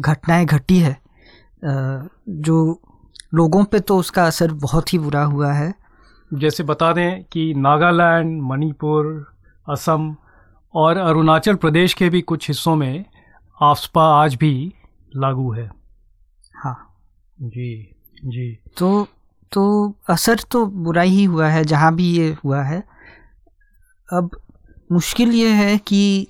[0.00, 0.96] घटनाएँ घटी है
[1.62, 2.80] जो
[3.32, 5.72] लोगों पे तो उसका असर बहुत ही बुरा हुआ है।
[6.30, 9.06] जैसे बता दें कि नागालैंड मणिपुर
[9.66, 10.14] असम
[10.74, 13.04] और अरुणाचल प्रदेश के भी कुछ हिस्सों में
[13.60, 14.52] आफ्सपा आज भी
[15.16, 15.70] लागू है।
[16.54, 16.76] हाँ।
[17.38, 19.06] जी जी। तो
[19.52, 19.62] तो
[20.10, 22.82] असर तो बुरा ही हुआ है जहाँ भी ये हुआ है।
[24.08, 24.30] अब
[24.92, 26.26] मुश्किल ये है कि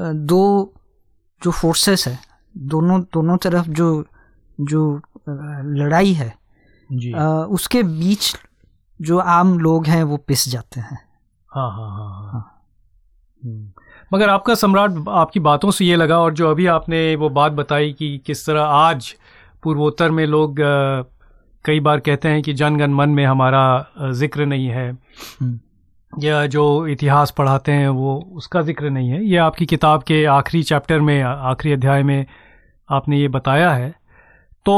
[0.00, 0.72] दो
[1.42, 2.18] जो फोर्सेस है
[2.54, 4.04] दोनों दोनों तरफ़ जो
[4.58, 6.32] जो लड़ाई है
[6.90, 8.34] जी आ, उसके बीच
[9.00, 10.98] जो आम लोग हैं वो पिस जाते हैं
[11.50, 12.64] हाँ हाँ हाँ हाँ, हाँ।
[13.42, 13.70] हम्म।
[14.12, 17.92] मगर आपका सम्राट आपकी बातों से ये लगा और जो अभी आपने वो बात बताई
[17.92, 19.14] कि किस तरह आज
[19.62, 20.56] पूर्वोत्तर में लोग
[21.64, 25.58] कई बार कहते हैं कि जनगण मन में हमारा ज़िक्र नहीं है हम्म।
[26.12, 30.62] या जो इतिहास पढ़ाते हैं वो उसका ज़िक्र नहीं है ये आपकी किताब के आखिरी
[30.62, 32.26] चैप्टर में आखिरी अध्याय में
[32.88, 33.90] आपने ये बताया है
[34.66, 34.76] तो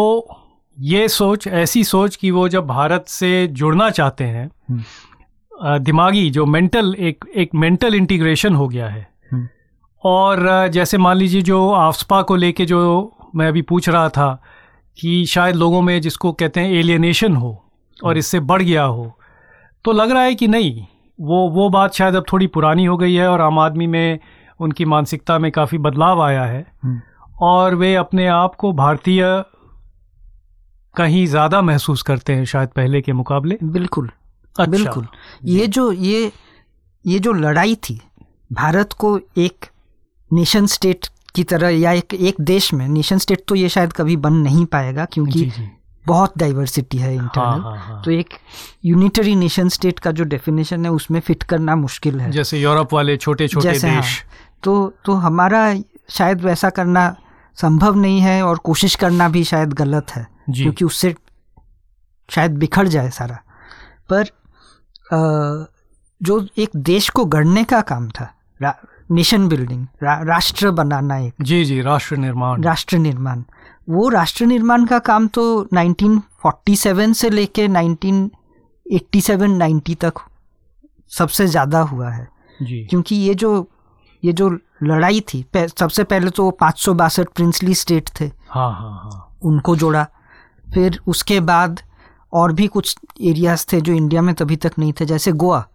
[0.76, 6.46] ये सोच ऐसी सोच कि वो जब भारत से जुड़ना चाहते हैं हम्म। दिमागी जो
[6.46, 9.48] मेंटल एक एक मेंटल इंटीग्रेशन हो गया है हम्म।
[10.02, 12.80] और जैसे मान लीजिए जो आफ्सपा को लेके जो
[13.35, 14.33] मैं अभी पूछ रहा था
[14.98, 19.12] कि शायद लोगों में जिसको कहते हैं एलियनेशन हो और हम्म। इससे बढ़ गया हो
[19.85, 20.87] तो लग रहा है कि नहीं
[21.18, 24.18] वो वो बात शायद अब थोड़ी पुरानी हो गई है और आम आदमी में
[24.61, 26.66] उनकी मानसिकता में काफ़ी बदलाव आया है
[27.42, 29.22] और वे अपने आप को भारतीय
[30.94, 33.59] कहीं ज़्यादा महसूस करते हैं शायद पहले के मुकाबले?
[33.62, 34.11] बिल्कुल
[34.57, 35.07] अच्छा। बिल्कुल।
[35.44, 36.31] ये जो ये
[37.05, 38.00] ये जो लड़ाई थी
[38.53, 39.66] भारत को एक
[40.31, 44.16] नेशन स्टेट की तरह या एक एक देश में नेशन स्टेट तो ये शायद कभी
[44.16, 45.68] बन नहीं पाएगा क्योंकि जी जी।
[46.07, 48.03] बहुत डाइवर्सिटी है इंटरनल हाँ, हाँ, हाँ.
[48.03, 48.35] तो एक
[48.85, 53.16] यूनिटरी नेशन स्टेट का जो डेफिनेशन है उसमें फिट करना मुश्किल है। जैसे यूरोप वाले
[53.16, 54.22] छोटे छोटे हाँ, देश।
[54.62, 55.62] तो तो हमारा
[56.11, 57.14] शायद वैसा करना
[57.59, 61.14] संभव नहीं है और कोशिश करना भी शायद गलत है। जी। क्योंकि उससे
[62.28, 63.38] शायद बिखर जाए सारा।
[64.10, 64.24] पर
[65.12, 65.66] अ,
[66.20, 68.76] जो एक देश को गढ़ने का काम था रा,
[69.10, 73.44] नेशन बिल्डिंग रा, राष्ट्र बनाना एक। जी जी राष्ट्र निर्माण। राष्ट्र निर्माण।
[73.88, 80.12] वो राष्ट्र निर्माण का काम तो 1947 से लेके 1987-90 तक
[81.10, 82.28] सबसे ज़्यादा हुआ है।
[82.62, 83.70] जी। क्योंकि ये जो
[84.22, 89.00] ये जो लड़ाई थी सबसे पहले तो पाँच सौ बासठ प्रिंसली स्टेट थे। हाँ हाँ
[89.04, 90.06] हाँ। उनको जोड़ा।
[90.74, 91.80] फिर उसके बाद
[92.33, 95.66] और भी कुछ एरियाज़ थे जो इंडिया में तभी तक नहीं थे जैसे गोवा।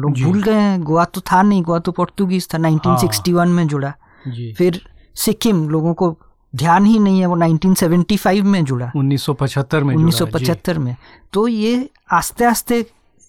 [0.00, 3.68] लोग भूल गए हैं गोवा तो था नहीं गोवा तो पोर्तुगीज था 1961 हाँ। में
[3.68, 3.94] जुड़ा।
[4.28, 4.82] जी। फिर
[5.14, 6.18] सिक्किम लोगों को
[6.56, 10.96] ध्यान ही नहीं है वो 1975 में जुड़ा। 1975 में जुड़ा, जी। 1975 में।
[11.32, 12.86] तो ये आस्ते आस्ते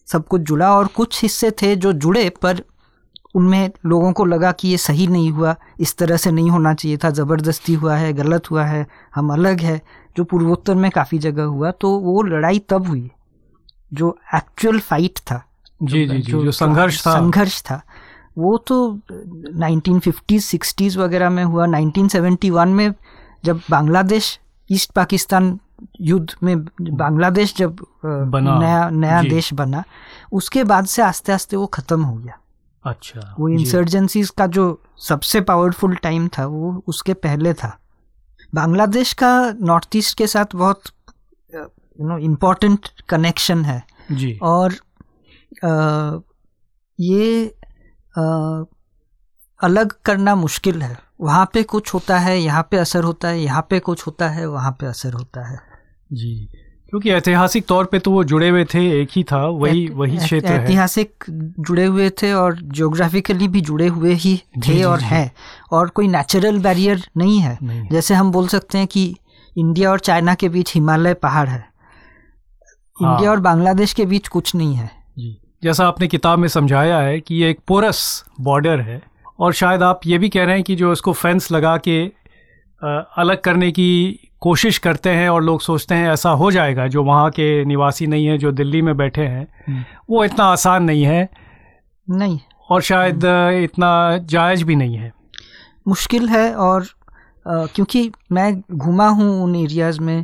[0.07, 2.61] सब कुछ जुड़ा और कुछ हिस्से थे जो जुड़े पर
[3.35, 6.97] उनमें लोगों को लगा कि ये सही नहीं हुआ इस तरह से नहीं होना चाहिए
[6.97, 9.81] था ज़बरदस्ती हुआ है गलत हुआ है हम अलग है।
[10.17, 13.11] जो पूर्वोत्तर में काफ़ी जगह हुआ तो वो लड़ाई तब हुई
[13.93, 15.43] जो एक्चुअल फाइट था
[15.83, 17.81] जी जी जी जो जो संघर्ष था। संघर्ष था।
[18.37, 18.99] वो तो
[19.59, 22.93] 1950s 60s वगैरह में हुआ। 1971 में
[23.45, 25.59] जब बांग्लादेश ईस्ट पाकिस्तान
[26.01, 29.83] युद्ध में बांग्लादेश जब बना, नया नया देश बना
[30.31, 32.37] उसके बाद से आस्ते आस्ते वो खत्म हो गया।
[32.85, 37.77] अच्छा वो। इंसर्जेंसीज का जो सबसे पावरफुल टाइम था वो उसके पहले था।
[38.55, 40.81] बांग्लादेश का नॉर्थ ईस्ट के साथ बहुत
[41.55, 44.73] यू नो इम्पोर्टेंट कनेक्शन है। जी। और
[45.65, 46.19] आ,
[46.99, 47.55] ये
[48.17, 48.23] आ,
[49.63, 53.67] अलग करना मुश्किल है। वहाँ पे कुछ होता है यहाँ पे असर होता है यहाँ
[53.69, 55.59] पे कुछ होता है वहाँ पे असर होता है।
[56.13, 56.49] जी।
[56.91, 60.17] क्योंकि ऐतिहासिक तौर पे तो वो जुड़े हुए थे एक ही था वही ऐत- वही
[60.17, 64.99] क्षेत्र है ऐतिहासिक जुड़े हुए थे और जियोग्राफिकली भी जुड़े हुए ही थे जी, और
[64.99, 65.31] जी। हैं
[65.71, 69.15] और कोई नेचुरल बैरियर नहीं है नहीं। जैसे हम बोल सकते हैं कि
[69.57, 71.63] इंडिया और चाइना के बीच हिमालय पहाड़ है
[73.01, 76.99] हाँ। इंडिया और बांग्लादेश के बीच कुछ नहीं है जी जैसा आपने किताब में समझाया
[76.99, 79.01] है कि ये एक पोरस बॉर्डर है
[79.39, 82.05] और शायद आप ये भी कह रहे हैं कि जो इसको फेंस लगा के
[82.83, 87.29] अलग करने की कोशिश करते हैं और लोग सोचते हैं ऐसा हो जाएगा जो वहाँ
[87.29, 91.29] के निवासी नहीं हैं जो दिल्ली में बैठे हैं वो इतना आसान नहीं है।
[92.09, 92.39] नहीं।
[92.69, 93.21] और शायद
[93.63, 95.13] इतना जायज़ भी नहीं है।
[95.87, 96.85] मुश्किल है और
[97.47, 100.23] क्योंकि मैं घूमा हूँ उन एरियाज़ में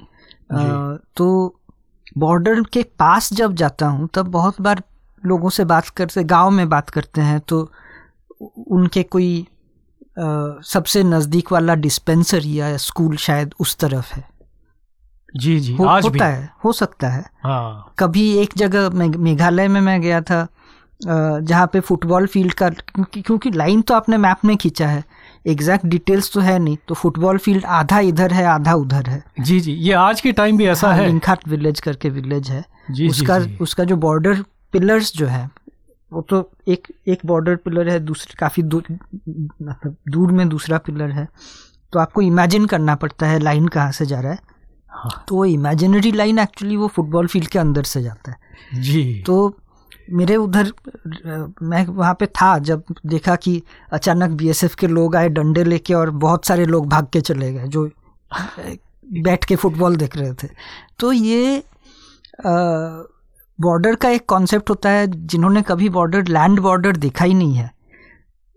[0.52, 1.56] जी। तो
[2.18, 4.84] बॉर्डर के पास जब जाता हूँ तब बहुत बार
[5.26, 7.72] लोगों से बात करते गाँव में बात करते हैं तो
[8.68, 9.48] उनके कोई
[10.18, 14.24] सबसे नज़दीक वाला डिस्पेंसरी या स्कूल शायद उस तरफ़ है।
[15.34, 19.68] जी जी। हो, आज होता भी है हो सकता है। हाँ। कभी एक जगह मेघालय
[19.68, 20.48] में मैं गया था
[21.02, 22.70] जहाँ पे फुटबॉल फ़ील्ड का
[23.14, 25.04] क्योंकि लाइन तो आपने मैप में खींचा है।
[25.46, 29.60] एग्जैक्ट डिटेल्स तो है नहीं तो फुटबॉल फ़ील्ड आधा इधर है आधा उधर है। जी
[29.60, 33.10] जी। ये आज के टाइम भी ऐसा हाँ, है। लिंखाट विलेज करके विलेज है। जी
[33.10, 35.50] उसका जी। जी उसका जो बॉर्डर पिलर्स जो है
[36.12, 38.84] वो तो एक एक बॉर्डर पिलर है दूसरे काफ़ी दूर
[39.30, 41.28] मतलब दूर में दूसरा पिलर है।
[41.94, 44.40] तो आपको इमेजिन करना पड़ता है लाइन कहाँ से जा रहा है।
[44.90, 49.24] हाँ, तो वो इमेजिनरी लाइन एक्चुअली वो फुटबॉल फ़ील्ड के अंदर से जाता है। जी।
[49.26, 49.58] तो
[50.12, 50.72] मेरे उधर
[51.62, 56.10] मैं वहाँ पे था जब देखा कि अचानक बीएसएफ के लोग आए डंडे लेके और
[56.10, 57.90] बहुत सारे लोग भाग के चले गए जो
[59.24, 60.48] बैठ के फुटबॉल देख रहे थे।
[61.00, 61.64] तो ये
[63.60, 67.72] बॉर्डर का एक कॉन्सेप्ट होता है जिन्होंने कभी बॉर्डर लैंड बॉर्डर देखा ही नहीं है।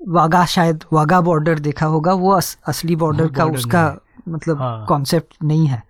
[0.01, 3.97] वागा शायद वागा बॉर्डर देखा होगा वो अस, असली बॉर्डर हाँ, का उसका
[4.29, 5.83] मतलब हाँ। कॉन्सेप्ट नहीं है।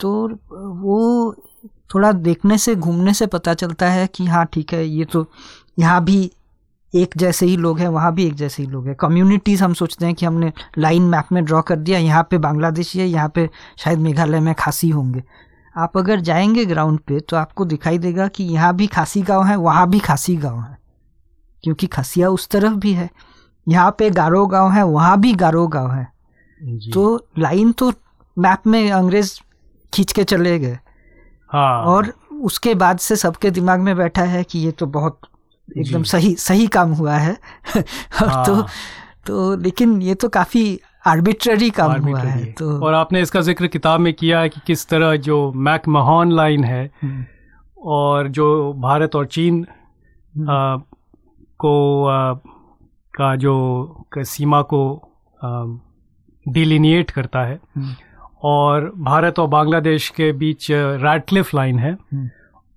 [0.00, 1.34] तो वो
[1.94, 5.26] थोड़ा देखने से घूमने से पता चलता है कि हाँ ठीक है ये तो
[5.78, 6.30] यहाँ भी
[6.94, 10.06] एक जैसे ही लोग हैं वहाँ भी एक जैसे ही लोग हैं। कम्युनिटीज़ हम सोचते
[10.06, 13.48] हैं कि हमने लाइन मैप में ड्रॉ कर दिया यहाँ पे बांग्लादेशी है यहाँ पे
[13.78, 15.22] शायद मेघालय में खासी होंगे।
[15.76, 19.56] आप अगर जाएँगे ग्राउंड पे तो आपको दिखाई देगा कि यहाँ भी खासी गाँव है
[19.56, 20.78] वहाँ भी खासी गाँव है
[21.64, 23.10] क्योंकि खसिया उस तरफ़ भी है
[23.68, 26.12] यहाँ पे गारो गाँव है वहाँ भी गारो गाँव है।
[26.92, 27.92] तो लाइन तो
[28.38, 29.40] मैप में अंग्रेज़
[29.94, 30.78] खींच के चले गए
[31.52, 35.20] हाँ और उसके बाद से सबके दिमाग में बैठा है कि ये तो बहुत
[35.78, 37.32] एकदम सही सही काम हुआ है
[37.76, 38.66] और हाँ। तो हाँ।
[39.26, 43.40] तो लेकिन ये तो काफ़ी आर्बिट्ररी काम हुआ arbitrary है। है। तो और आपने इसका
[43.40, 47.24] ज़िक्र किताब में किया है कि किस तरह जो मैक महान लाइन है हम्म,
[47.82, 49.66] और जो भारत और चीन
[50.40, 50.76] आ,
[51.58, 52.34] को आ,
[53.14, 55.08] का जो क- सीमा को
[56.48, 57.94] डिलिनिएट करता है। हम्म,
[58.42, 62.30] और भारत और बांग्लादेश के बीच रैडक्लिफ लाइन है। हम्म।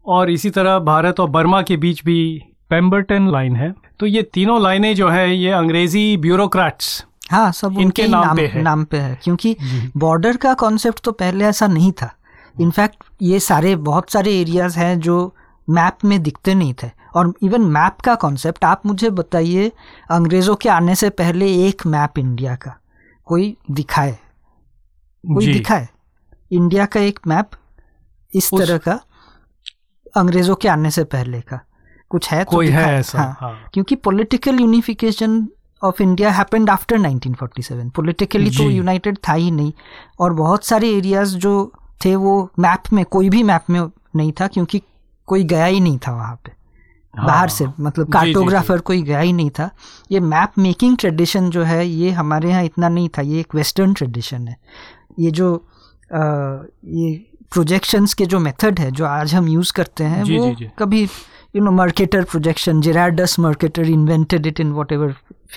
[0.06, 4.64] और इसी तरह भारत और बर्मा के बीच भी पेम्बरटन लाइन है। तो ये तीनों
[4.64, 8.98] लाइनें जो है ये अंग्रेज़ी ब्यूरोक्रेट्स हाँ सब इनके नाम, नाम पे है। नाम पे
[8.98, 9.56] है क्योंकि
[9.98, 12.14] बॉर्डर का कॉन्सेप्ट तो पहले ऐसा नहीं था।
[12.62, 15.36] इनफैक्ट ये सारे बहुत सारे एरियाज़ हैं जो
[15.68, 19.72] मैप में दिखते नहीं थे। और इवन मैप का कॉन्सेप्ट आप मुझे बताइए
[20.12, 22.76] अंग्रेज़ों के आने से पहले एक मैप इंडिया का
[23.28, 24.18] कोई दिखाए?
[25.24, 25.88] कोई दिखाए?
[26.52, 27.50] इंडिया का एक मैप
[28.34, 29.00] इस तरह का
[30.18, 31.60] अंग्रेज़ों के आने से पहले का।
[32.10, 33.18] कुछ है तो कोई है ऐसा?
[33.18, 33.70] हाँ, हाँ.
[33.74, 35.48] क्योंकि political unification
[35.84, 39.74] of India happened after 1947 politically तो यूनाइटेड था ही नहीं।
[40.20, 41.74] और बहुत सारे एरियाज़ जो
[42.06, 43.82] थे वो मैप में कोई भी मैप में
[44.16, 44.82] नहीं था क्योंकि
[45.26, 46.52] कोई गया ही नहीं था वहाँ पे।
[47.18, 49.70] हाँ, बाहर से मतलब कार्टोग्राफर कोई गया ही नहीं था।
[50.12, 53.94] ये मैप मेकिंग ट्रेडिशन जो है ये हमारे यहाँ इतना नहीं था। ये एक वेस्टर्न
[53.94, 54.58] ट्रेडिशन है।
[55.20, 55.68] ये जो
[56.14, 56.20] आ,
[56.86, 60.56] ये प्रोजेक्शंस के जो मेथड है जो आज हम यूज़ करते हैं जी, वो जी,
[60.56, 60.70] जी.
[60.80, 61.08] कभी
[61.56, 64.60] you know marketer projection gerardus mercator invented it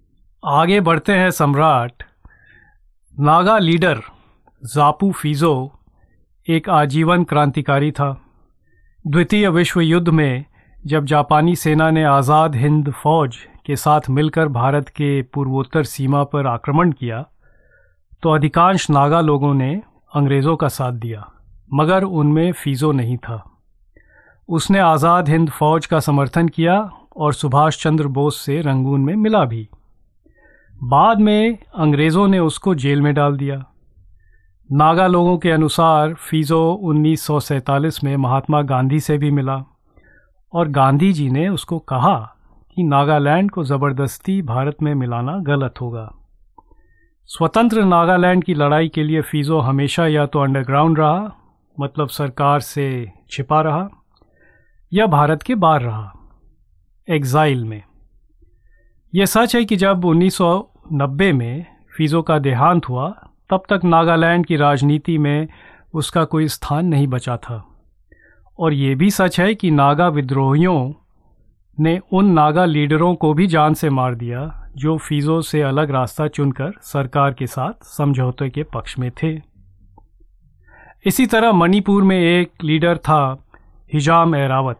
[0.46, 1.92] आगे बढ़ते हैं सम्राट।
[3.20, 4.02] नागा लीडर
[4.64, 5.72] जापू फीजो
[6.48, 8.23] एक आजीवन क्रांतिकारी था।
[9.04, 10.44] द्वितीय विश्व युद्ध में,
[10.78, 13.36] जब जापानी सेना ने आज़ाद हिंद फौज
[13.66, 17.20] के साथ मिलकर भारत के पूर्वोत्तर सीमा पर आक्रमण किया
[18.22, 19.70] तो अधिकांश नागा लोगों ने
[20.12, 21.26] अंग्रेज़ों का साथ दिया,
[21.72, 23.42] मगर उनमें फीजो नहीं था।
[24.48, 26.78] उसने आज़ाद हिंद फौज का समर्थन किया
[27.16, 29.68] और सुभाष चंद्र बोस से रंगून में मिला भी।
[30.74, 33.64] बाद में अंग्रेज़ों ने उसको जेल में डाल दिया।
[34.72, 39.64] नागा लोगों के अनुसार फीजो 1947 में महात्मा गांधी से भी मिला
[40.52, 42.36] और गांधी जी ने उसको कहा
[42.76, 46.10] कि नागालैंड को ज़बरदस्ती भारत में मिलाना गलत होगा।
[47.26, 51.36] स्वतंत्र नागालैंड की लड़ाई के लिए फीजो हमेशा या तो अंडरग्राउंड रहा
[51.80, 53.88] मतलब सरकार से छिपा रहा,
[54.92, 56.12] या भारत के बाहर रहा
[57.08, 57.82] एग्जाइल में।
[59.14, 64.56] यह सच है कि जब 1990 में फीजो का देहांत हुआ तब तक नागालैंड की
[64.56, 65.48] राजनीति में
[65.94, 67.68] उसका कोई स्थान नहीं बचा था।
[68.58, 70.92] और ये भी सच है कि नागा विद्रोहियों
[71.80, 76.28] ने उन नागा लीडरों को भी जान से मार दिया, जो फीजो से अलग रास्ता
[76.28, 79.54] चुनकर सरकार के साथ समझौते के पक्ष में थे।
[81.06, 83.46] इसी तरह मणिपुर में एक लीडर था
[83.92, 84.78] हिजाम एरावत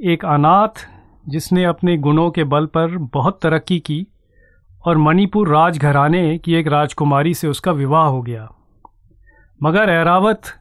[0.00, 0.88] एक अनाथ
[1.28, 4.06] जिसने अपने गुणों के बल पर बहुत तरक्की की
[4.84, 8.48] और मणिपुर राजघराने की एक राजकुमारी से उसका विवाह हो गया।
[9.60, 10.52] मगर ऐरावत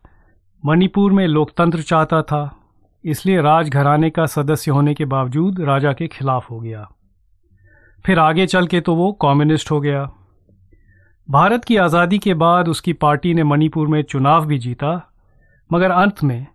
[0.63, 2.59] मणिपुर में लोकतंत्र चाहता था,
[3.03, 6.87] इसलिए राजघराने का सदस्य होने के बावजूद राजा के खिलाफ हो गया।
[8.05, 10.09] फिर आगे चल के तो वो कम्युनिस्ट हो गया।
[11.29, 14.95] भारत की आज़ादी के बाद उसकी पार्टी ने मणिपुर में चुनाव भी जीता,
[15.69, 16.45] मगर अंत में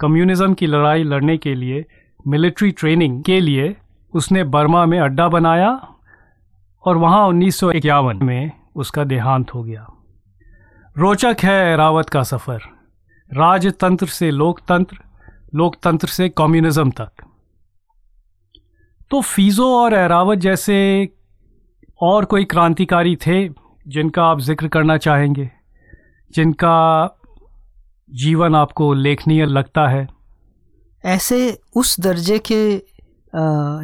[0.00, 1.84] कम्युनिज्म की लड़ाई लड़ने के लिए,
[2.28, 3.74] मिलिट्री ट्रेनिंग के लिए
[4.12, 5.68] उसने बर्मा में अड्डा बनाया
[6.86, 9.86] और वहाँ उन्नीस सौ इक्यावन में उसका देहांत हो गया।
[10.96, 12.60] रोचक है रावत का सफ़र।
[13.30, 14.98] राजतंत्र से लोकतंत्र
[15.54, 17.10] लोकतंत्र से कम्युनिज्म तक।
[19.10, 20.76] तो फीजो और एरावत जैसे
[22.00, 23.48] और कोई क्रांतिकारी थे,
[23.86, 25.48] जिनका आप ज़िक्र करना चाहेंगे,
[26.30, 27.18] जिनका
[28.10, 30.06] जीवन आपको उल्लेखनीय लगता है?
[31.04, 32.60] ऐसे उस दर्जे के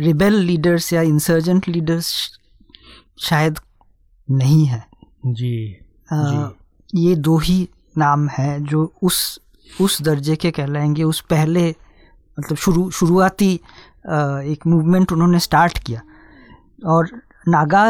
[0.05, 2.38] रिबेल लीडर्स या इंसर्जेंट लीडर्स
[3.22, 3.58] शायद
[4.28, 4.84] नहीं है।
[5.26, 5.76] जी,
[6.12, 7.68] आ, जी। ये दो ही
[7.98, 9.40] नाम है जो उस
[9.80, 11.68] उस दर्जे के कहलाएँगे। उस पहले
[12.38, 16.00] मतलब शुरू शुरुआती एक मूवमेंट उन्होंने स्टार्ट किया।
[16.86, 17.10] और
[17.48, 17.84] नागा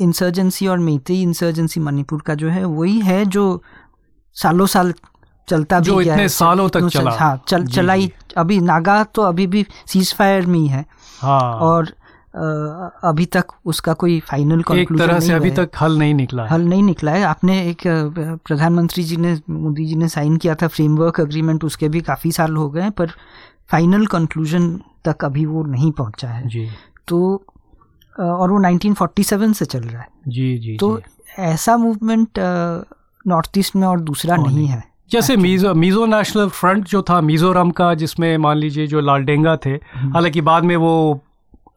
[0.00, 3.62] इंसर्जेंसी और मेती इंसर्जेंसी मणिपुर का जो है वही है जो
[4.36, 4.92] सालों साल
[5.48, 9.66] चलता जो भी इतने सालों तक चला। हाँ चल चलाई। अभी नागा तो अभी भी
[9.86, 10.84] सीज फायर में ही है।
[11.20, 11.92] हाँ। और
[12.34, 16.82] अभी तक उसका कोई फाइनल एक तरह से अभी तक हल नहीं निकला हल नहीं
[16.82, 17.82] निकला है। आपने एक
[18.46, 22.56] प्रधानमंत्री जी ने मोदी जी ने साइन किया था फ्रेमवर्क अग्रीमेंट उसके भी काफ़ी साल
[22.56, 23.10] हो गए पर
[23.72, 24.70] फाइनल कंक्लूजन
[25.04, 26.66] तक अभी वो नहीं पहुँचा है। जी।
[27.08, 27.18] तो
[28.16, 31.42] और वो 1947 से चल रहा है। जी जी तो जी.
[31.42, 32.38] ऐसा मूवमेंट
[33.24, 37.20] नॉर्थ ईस्ट में और दूसरा नहीं, नहीं। है। जैसे मीजो मीजो नेशनल फ्रंट जो था
[37.20, 40.92] मिजोरम का जिसमें मान लीजिए जो लालडेंगा थे हम्म। हालाँकि बाद में वो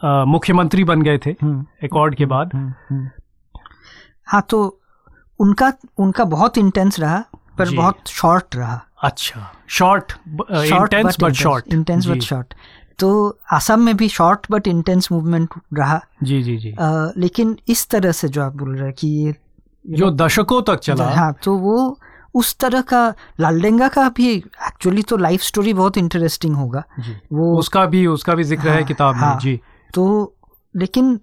[0.02, 1.32] मुख्यमंत्री बन गए थे
[1.86, 2.52] एकॉर्ड के बाद।
[4.28, 4.60] हाँ तो
[5.39, 7.24] उनका उनका बहुत इंटेंस रहा
[7.58, 12.54] पर बहुत शॉर्ट रहा। अच्छा। Short intense but short intense but short
[13.00, 13.08] तो
[13.54, 18.12] आसाम में भी शॉर्ट बट इंटेंस मूवमेंट रहा। जी जी जी। आ, लेकिन इस तरह
[18.12, 19.36] से जो आप बोल रहे हैं कि ये
[19.86, 22.00] जो दशकों तक चला। हाँ तो वो
[22.36, 23.08] उस तरह का
[23.39, 28.34] लालडेंगा का भी एक्चुअली तो लाइफ स्टोरी बहुत इंटरेस्टिंग होगा। जी। वो उसका भी उसका
[28.36, 29.60] भी ज़िक्र हाँ, है किताब हाँ, में जी।
[29.94, 30.06] तो
[30.76, 31.20] लेकिन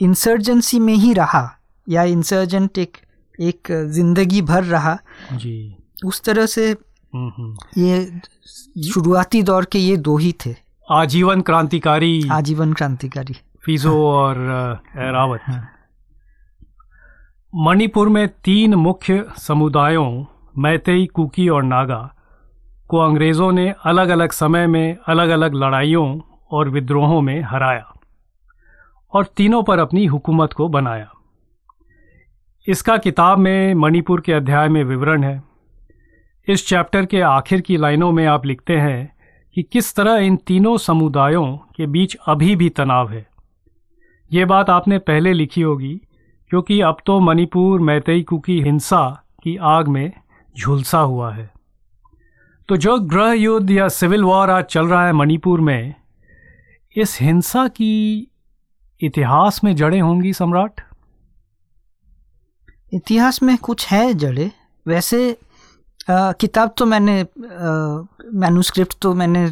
[0.00, 1.48] इंसर्जेंसी में ही रहा
[1.86, 2.96] या इंसर्जेंट एक
[3.38, 4.98] एक ज़िंदगी भर रहा
[5.32, 5.54] जी
[6.04, 10.54] उस तरह से हम्म, हम्म। ये शुरुआती दौर के ये दो ही थे
[10.88, 14.36] आजीवन क्रांतिकारी आजीवन क्रांतिकारी फिजो हाँ। और
[15.12, 15.68] रावत हाँ।
[17.52, 20.24] मणिपुर में तीन मुख्य समुदायों
[20.58, 22.02] मैतेई कुकी और नागा
[22.90, 26.06] को अंग्रेज़ों ने अलग अलग समय में अलग अलग लड़ाइयों
[26.52, 27.92] और विद्रोहों में हराया
[29.12, 31.10] और तीनों पर अपनी हुकूमत को बनाया।
[32.68, 35.42] इसका किताब में मणिपुर के अध्याय में विवरण है।
[36.48, 39.12] इस चैप्टर के आखिर की लाइनों में आप लिखते हैं
[39.56, 43.26] कि किस तरह इन तीनों समुदायों के बीच अभी भी तनाव है।
[44.32, 46.00] ये बात आपने पहले लिखी होगी,
[46.50, 50.12] क्योंकि अब तो मणिपुर मैतेई कुकी हिंसा की आग में
[50.58, 51.50] झुलसा हुआ है।
[52.68, 55.94] तो जो गृह युद्ध या सिविल वॉर आज चल रहा है मणिपुर में
[56.96, 58.28] इस हिंसा की
[59.00, 60.80] इतिहास में जड़े होंगी सम्राट?
[62.92, 64.50] इतिहास में कुछ है जड़े।
[64.86, 65.38] वैसे
[66.10, 67.14] आ, किताब तो मैंने
[68.34, 69.50] मैनुस्क्रिप्ट तो मैंने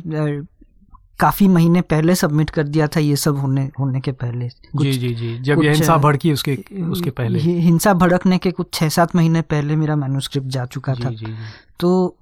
[1.20, 5.14] काफ़ी महीने पहले सबमिट कर दिया था ये सब होने होने के पहले। जी जी
[5.14, 9.42] जी। जब ये हिंसा भड़की उसके उसके पहले। हिंसा भड़कने के कुछ छह सात महीने
[9.42, 11.34] पहले मेरा मैनुस्क्रिप्ट जा चुका जी, था। जी, जी.
[11.80, 12.16] तो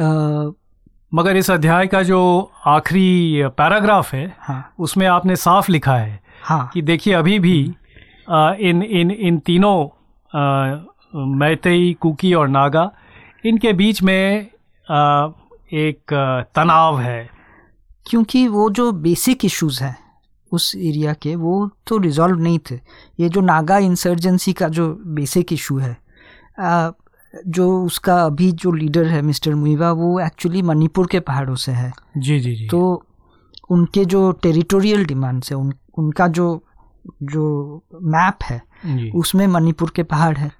[0.00, 0.04] आ,
[1.14, 6.70] मगर इस अध्याय का जो आखिरी पैराग्राफ है हाँ, उसमें आपने साफ़ लिखा है हाँ,
[6.74, 7.74] कि देखिए अभी भी
[8.30, 9.76] आ, इन इन इन तीनों
[11.38, 12.90] मैतई कुकी और नागा
[13.46, 14.46] इनके बीच में
[14.90, 15.28] आ,
[15.72, 16.12] एक
[16.54, 17.30] तनाव है।
[18.06, 19.96] क्योंकि वो जो बेसिक इश्यूज़ हैं
[20.52, 22.80] उस एरिया के वो तो रिजॉल्व नहीं थे।
[23.20, 25.96] ये जो नागा इंसर्जेंसी का जो बेसिक इशू है
[26.58, 26.90] आ,
[27.46, 31.92] जो उसका अभी जो लीडर है मिस्टर मुइवा वो एक्चुअली मणिपुर के पहाड़ों से है।
[32.16, 33.02] जी जी जी। तो
[33.70, 36.64] उनके जो टेरिटोरियल डिमांड्स है उन, उनका जो
[37.22, 38.62] जो मैप है
[39.14, 40.50] उसमें मणिपुर के पहाड़ है।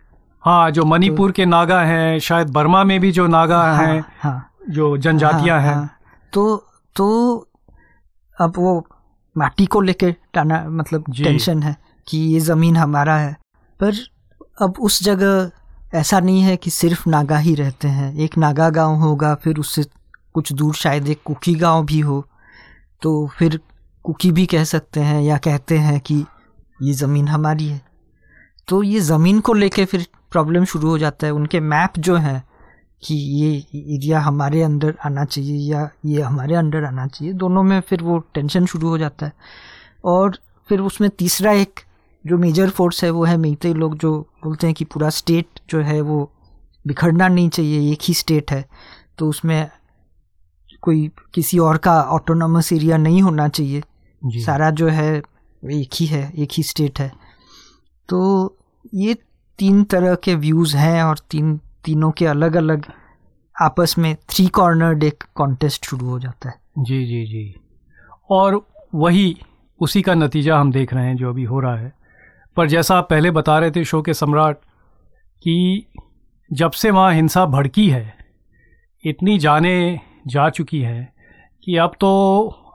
[0.43, 4.05] हाँ जो मणिपुर तो, के नागा हैं शायद बर्मा में भी जो नागा हाँ, हैं
[4.21, 5.91] हाँ, जो जनजातियाँ हाँ, हैं। हाँ,
[6.33, 6.67] तो
[6.97, 7.49] तो
[8.41, 8.87] अब वो
[9.37, 11.77] माटी को लेके टाना मतलब टेंशन है
[12.09, 13.33] कि ये ज़मीन हमारा है।
[13.81, 13.95] पर
[14.63, 15.51] अब उस जगह
[15.95, 19.85] ऐसा नहीं है कि सिर्फ़ नागा ही रहते हैं। एक नागा गाँव होगा, फिर उससे
[20.35, 22.29] कुछ दूर शायद एक कुकी गाँव भी हो।
[23.03, 23.61] तो फिर
[24.05, 26.25] कुकी भी कह सकते हैं या कहते हैं कि
[26.83, 27.81] ये ज़मीन हमारी है।
[28.69, 32.45] तो ये ज़मीन को लेके फिर प्रॉब्लम शुरू हो जाता है। उनके मैप जो हैं
[33.03, 33.57] कि ये
[33.95, 38.19] एरिया हमारे अंदर आना चाहिए या ये हमारे अंडर आना चाहिए, दोनों में फिर वो
[38.19, 39.33] टेंशन शुरू हो जाता है।
[40.05, 40.39] और
[40.69, 41.81] फिर उसमें तीसरा एक
[42.27, 45.81] जो मेजर फोर्स है वो है मिलते लोग जो बोलते हैं कि पूरा स्टेट जो
[45.81, 46.33] है वो
[46.87, 48.69] बिखरना नहीं चाहिए एक ही स्टेट है।
[49.19, 49.71] तो उसमें
[50.81, 53.83] कोई किसी और का ऑटोनॉमस एरिया नहीं होना चाहिए।
[54.27, 55.23] सारा जो है
[55.71, 57.13] एक ही है एक ही स्टेट है।
[58.09, 58.57] तो
[58.95, 59.15] ये
[59.59, 62.85] तीन तरह के व्यूज़ हैं और तीन तीनों के अलग अलग
[63.63, 67.55] आपस में थ्री कॉर्नर एक कॉन्टेस्ट शुरू हो जाता है। जी जी जी।
[68.31, 69.37] और वही
[69.81, 72.04] उसी का नतीजा हम देख रहे हैं जो अभी हो रहा है।
[72.57, 74.57] पर जैसा आप पहले बता रहे थे शो के सम्राट
[75.43, 75.87] कि
[76.51, 78.15] जब से वहाँ हिंसा भड़की है
[79.05, 81.13] इतनी जाने जा चुकी है
[81.65, 82.11] कि अब तो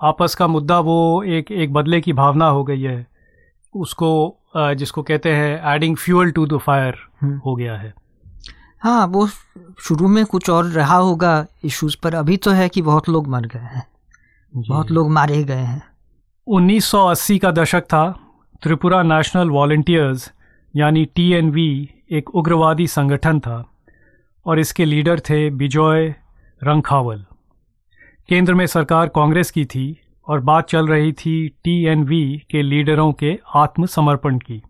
[0.04, 3.06] आपस का मुद्दा वो एक एक बदले की भावना हो गई है।
[3.76, 6.98] उसको जिसको कहते हैं adding fuel to the fire
[7.46, 7.94] हो गया है।
[8.82, 9.28] हाँ वो
[9.80, 13.46] शुरू में कुछ और रहा होगा इश्यूज़ पर अभी तो है कि बहुत लोग मर
[13.46, 13.86] गए हैं।
[14.54, 15.82] बहुत लोग मारे गए हैं।
[16.48, 18.04] 1980 का दशक था
[18.64, 20.34] त्रिपुरा नेशनल वॉल्टियर्स,
[20.76, 23.66] यानी टीएनवी एक उग्रवादी संगठन था,
[24.46, 26.08] और इसके लीडर थे बिजॉय
[26.64, 27.26] रंखावल।
[28.30, 29.98] केंद्र में सरकार कांग्रेस की थी,
[30.28, 34.62] और बात चल रही थी टीएनवी के लीडरों के आत्मसमर्पण की।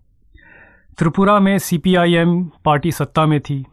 [0.98, 3.66] त्रिपुरा में सीपीआईएम पार्टी सत्ता में थी,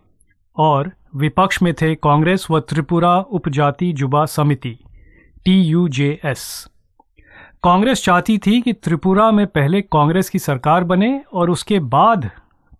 [0.56, 4.78] और विपक्ष में थे कांग्रेस व त्रिपुरा उपजाति जुबा समिति
[5.44, 6.68] टीयूजेएस
[7.62, 12.30] कांग्रेस चाहती थी कि त्रिपुरा में पहले कांग्रेस की सरकार बने और उसके बाद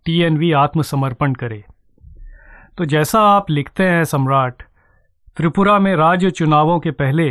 [0.05, 1.63] टीएनवी आत्मसमर्पण करे।
[2.77, 4.63] तो जैसा आप लिखते हैं सम्राट,
[5.37, 7.29] त्रिपुरा में राज्य चुनावों के पहले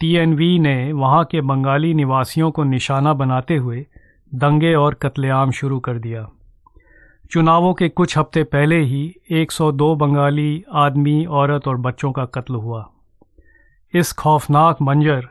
[0.00, 3.86] टीएनवी ने वहाँ के बंगाली निवासियों को निशाना बनाते हुए
[4.34, 6.28] दंगे और कत्लेआम शुरू कर दिया।
[7.30, 12.88] चुनावों के कुछ हफ़्ते पहले ही 102 बंगाली आदमी, औरत और बच्चों का कत्ल हुआ।
[13.94, 15.28] इस खौफनाक मंजर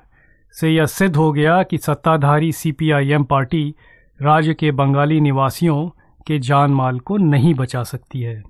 [0.60, 3.76] से यह सिद्ध हो गया कि सत्ताधारी सीपीआईएम पार्टी
[4.22, 5.90] राज्य के बंगाली निवासियों
[6.28, 8.44] के जान माल को नहीं बचा सकती है।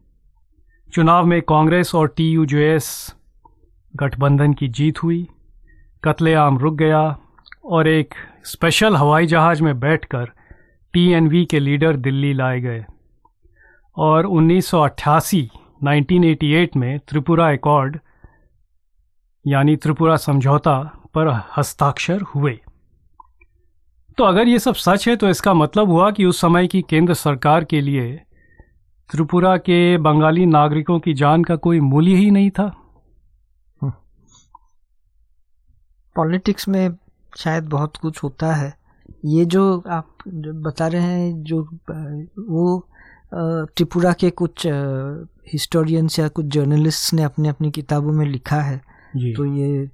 [0.94, 3.16] चुनाव में कांग्रेस और टी टीयूजेएस
[3.96, 5.28] गठबंधन की जीत हुई,
[6.04, 7.20] कत्लेआम रुक गया
[7.66, 8.14] और एक
[8.46, 10.32] स्पेशल हवाई जहाज़ में बैठकर
[10.94, 12.86] टीएनवी के लीडर दिल्ली लाए गए
[13.98, 15.48] और 1988
[15.84, 18.00] 1988 में त्रिपुरा एकॉर्ड
[19.48, 21.28] यानी त्रिपुरा समझौता पर
[21.58, 22.58] हस्ताक्षर हुए।
[24.18, 27.14] तो अगर ये सब सच है तो इसका मतलब हुआ कि उस समय की केंद्र
[27.14, 28.16] सरकार के लिए
[29.10, 32.68] त्रिपुरा के बंगाली नागरिकों की जान का कोई मूल्य ही नहीं था।
[36.16, 36.90] पॉलिटिक्स में
[37.38, 38.74] शायद बहुत कुछ होता है।
[39.26, 41.62] ये जो आप जो बता रहे हैं जो
[42.40, 42.90] वो
[43.34, 44.68] त्रिपुरा के कुछ
[45.54, 48.78] हिस्टोरियंस या कुछ जर्नलिस्ट ने अपने अपनी किताबों में लिखा है।
[49.18, 49.90] तो ये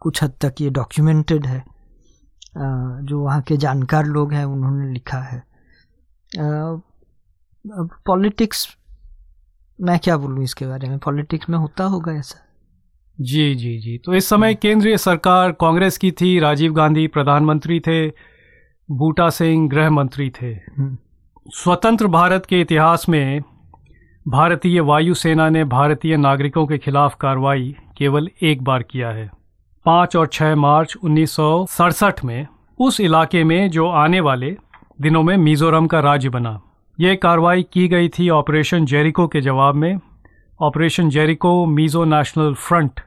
[0.00, 1.62] कुछ हद तक ये डॉक्यूमेंटेड है।
[2.56, 5.42] जो वहाँ के जानकार लोग हैं उन्होंने लिखा है।
[8.06, 8.66] पॉलिटिक्स
[9.80, 10.98] मैं क्या बोलूँ इसके बारे में?
[10.98, 12.40] पॉलिटिक्स में होता होगा ऐसा?
[13.18, 18.08] जी जी जी। तो इस समय केंद्रीय सरकार कांग्रेस की थी राजीव गांधी प्रधानमंत्री थे
[18.88, 20.96] बूटा सिंह गृह मंत्री थे। हम्म।
[21.48, 23.40] स्वतंत्र भारत के इतिहास में
[24.28, 29.30] भारतीय वायुसेना ने भारतीय नागरिकों के खिलाफ कार्रवाई केवल एक बार किया है।
[29.84, 32.46] पाँच और छः मार्च उन्नीस सौ सड़सठ में
[32.78, 34.56] उस इलाके में जो आने वाले
[35.00, 36.60] दिनों में मिजोरम का राज्य बना।
[36.98, 39.98] यह कार्रवाई की गई थी ऑपरेशन जेरिको के जवाब में।
[40.60, 43.00] Operation Jericho Mizo National front,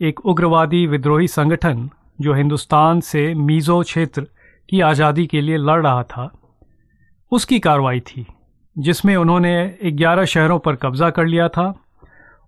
[0.00, 1.88] एक उग्रवादी विद्रोही संगठन
[2.20, 4.26] जो हिंदुस्तान से मीज़ो क्षेत्र
[4.68, 6.30] की आज़ादी के लिए लड़ रहा था,
[7.32, 8.26] उसकी कार्रवाई थी,
[8.76, 9.54] जिसमें उन्होंने
[9.84, 11.72] 11 शहरों पर कब्जा कर लिया था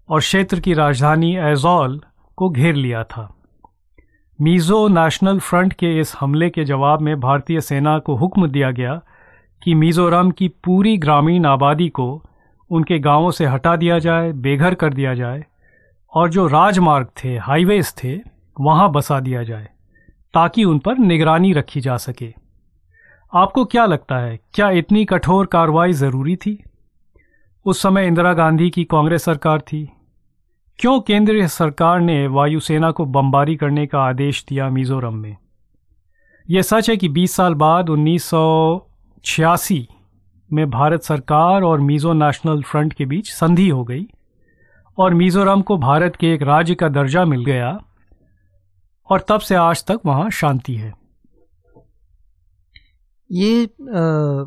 [0.09, 2.01] और क्षेत्र की राजधानी एजॉल
[2.39, 3.33] को घेर लिया था।
[4.43, 8.95] मीज़ो नेशनल फ्रंट के इस हमले के जवाब में भारतीय सेना को हुक्म दिया गया
[9.63, 12.07] कि मिज़ोरम की पूरी ग्रामीण आबादी को
[12.71, 15.45] उनके गाँवों से हटा दिया जाए, बेघर कर दिया जाए
[16.13, 18.21] और जो राजमार्ग थे, हाईवेज थे,
[18.61, 19.69] वहाँ बसा दिया जाए
[20.35, 22.35] ताकि उन पर निगरानी रखी जा सके।
[23.33, 26.63] आपको क्या लगता है, क्या इतनी कठोर कार्रवाई ज़रूरी थी?
[27.67, 29.89] उस समय इंदिरा गांधी की कांग्रेस सरकार थी
[30.79, 35.37] क्यों केंद्र सरकार ने वायुसेना को बमबारी करने का आदेश दिया मिजोरम में?
[36.51, 38.43] यह सच है कि 20 साल बाद उन्नीस सौ
[39.25, 39.89] छियासी
[40.53, 44.07] में भारत सरकार और मीज़ो नेशनल फ्रंट के बीच संधि हो गई
[44.99, 47.85] और मिज़ोरम को भारत के एक राज्य का दर्जा मिल गया
[49.11, 50.95] और तब से आज तक वहाँ शांति है।
[53.33, 53.65] ये
[53.95, 54.45] आ,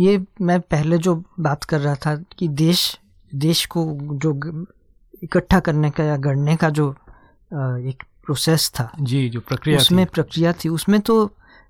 [0.00, 3.00] ये मैं पहले जो बात कर रहा था कि देश
[3.34, 4.32] देश को जो
[5.24, 6.90] इकट्ठा करने का या गढ़ने का जो
[7.88, 11.16] एक प्रोसेस था। जी जो प्रक्रिया उसमें प्रक्रिया थी। उसमें तो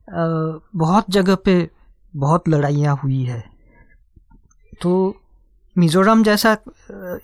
[0.08, 1.56] बहुत जगह पे
[2.14, 3.42] बहुत लड़ाइयाँ हुई है।
[4.82, 4.92] तो
[5.76, 6.56] मिज़ोरम जैसा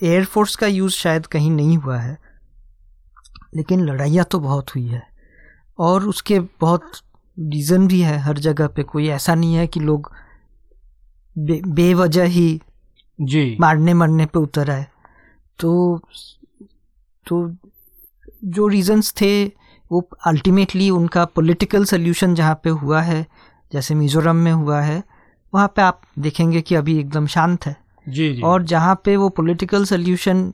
[0.03, 2.17] एयरफोर्स का यूज़ शायद कहीं नहीं हुआ है
[3.57, 5.03] लेकिन लड़ाइयाँ तो बहुत हुई है।
[5.79, 6.91] और उसके बहुत
[7.37, 10.11] रीज़न भी है हर जगह पे। कोई ऐसा नहीं है कि लोग
[11.37, 12.61] बे, बेवजह ही
[13.19, 14.87] जी। मारने मरने पे उतर आए।
[15.61, 16.01] तो
[17.27, 17.57] तो
[18.45, 19.45] जो रीजंस थे
[19.93, 23.27] वो अल्टीमेटली उनका पॉलिटिकल सोल्यूशन जहाँ पे हुआ है
[23.73, 25.03] जैसे मिजोरम में हुआ है
[25.55, 27.77] वहाँ पे आप देखेंगे कि अभी एकदम शांत है।
[28.09, 30.53] जी जी। और जहाँ पे वो पॉलिटिकल सोल्यूशन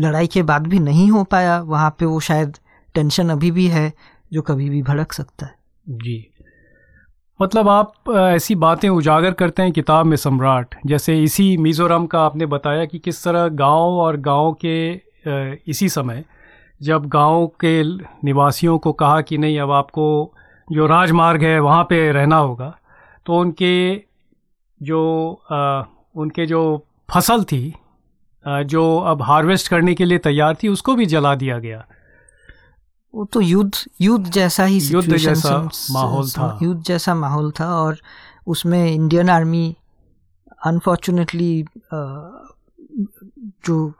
[0.00, 2.56] लड़ाई के बाद भी नहीं हो पाया वहाँ पे वो शायद
[2.94, 3.92] टेंशन अभी भी है
[4.32, 5.54] जो कभी भी भड़क सकता है।
[5.88, 6.30] जी।
[7.40, 12.46] मतलब आप ऐसी बातें उजागर करते हैं किताब में सम्राट। जैसे इसी मिज़ोरम का आपने
[12.46, 14.76] बताया कि किस तरह गाँव और गाँव के
[15.70, 16.24] इसी समय
[16.80, 17.82] जब गाँव के
[18.24, 20.06] निवासियों को कहा कि नहीं अब आपको
[20.68, 22.72] जो राजमार्ग है वहाँ पे रहना होगा
[23.26, 23.74] तो उनके
[24.80, 25.00] जो
[25.50, 25.82] आ,
[26.16, 27.74] उनके जो फ़सल थी
[28.46, 31.84] जो अब हार्वेस्ट करने के लिए तैयार थी उसको भी जला दिया गया।
[33.14, 35.56] वो तो युद्ध युद्ध जैसा ही युद्ध जैसा
[35.90, 37.98] माहौल था। युद्ध जैसा माहौल था और
[38.46, 39.76] उसमें इंडियन आर्मी
[40.66, 41.64] अनफॉर्चुनेटली
[43.66, 43.92] जो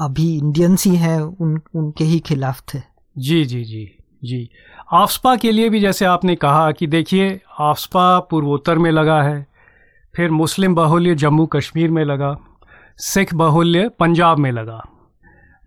[0.00, 2.80] अभी इंडियंस ही हैं उन उनके ही खिलाफ थे।
[3.16, 3.84] जी जी जी
[4.24, 4.48] जी।
[4.92, 9.46] आफ्सपा के लिए भी जैसे आपने कहा कि देखिए आफ्सपा पूर्वोत्तर में लगा है
[10.14, 12.36] फिर मुस्लिम बाहुल्य जम्मू कश्मीर में लगा
[12.98, 14.82] सिख बाहुल्य पंजाब में लगा।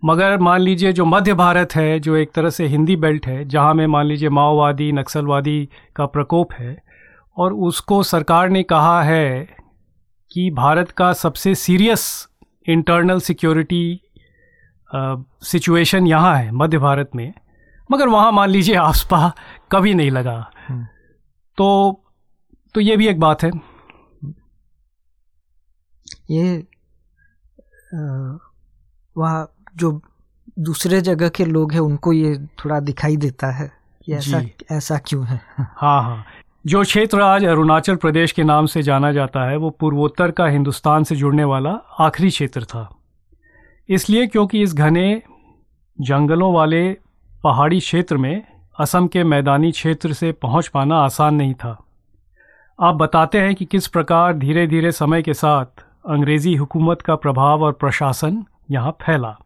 [0.02, 3.74] मगर मान लीजिए जो मध्य भारत है जो एक तरह से हिंदी बेल्ट है जहाँ
[3.74, 6.76] में मान लीजिए माओवादी नक्सलवादी का प्रकोप है
[7.36, 9.48] और उसको सरकार ने कहा है
[10.30, 12.06] कि भारत का सबसे सीरियस
[12.66, 14.00] इंटरनल सिक्योरिटी
[15.44, 17.32] सिचुएशन यहाँ है मध्य भारत में
[17.90, 19.32] मगर वहाँ मान लीजिए आसपा
[19.72, 20.38] कभी नहीं लगा
[20.68, 20.86] हम्म।
[21.58, 22.00] तो
[22.74, 23.50] तो ये भी एक बात है
[26.30, 26.66] ये
[29.16, 29.46] वहाँ
[29.78, 30.00] जो
[30.58, 33.70] दूसरे जगह के लोग हैं उनको ये थोड़ा दिखाई देता है
[34.04, 36.24] कि ऐसा ऐसा क्यों है। हाँ हाँ।
[36.66, 41.04] जो क्षेत्र आज अरुणाचल प्रदेश के नाम से जाना जाता है वो पूर्वोत्तर का हिंदुस्तान
[41.04, 41.70] से जुड़ने वाला
[42.00, 42.88] आखिरी क्षेत्र था।
[43.88, 45.22] इसलिए क्योंकि इस घने
[45.98, 46.82] जंगलों वाले
[47.44, 48.44] पहाड़ी क्षेत्र में
[48.80, 51.76] असम के मैदानी क्षेत्र से पहुँच पाना आसान नहीं था।
[52.78, 57.62] आप बताते हैं कि किस प्रकार धीरे धीरे समय के साथ अंग्रेज़ी हुकूमत का प्रभाव
[57.62, 59.36] और प्रशासन यहाँ फैला।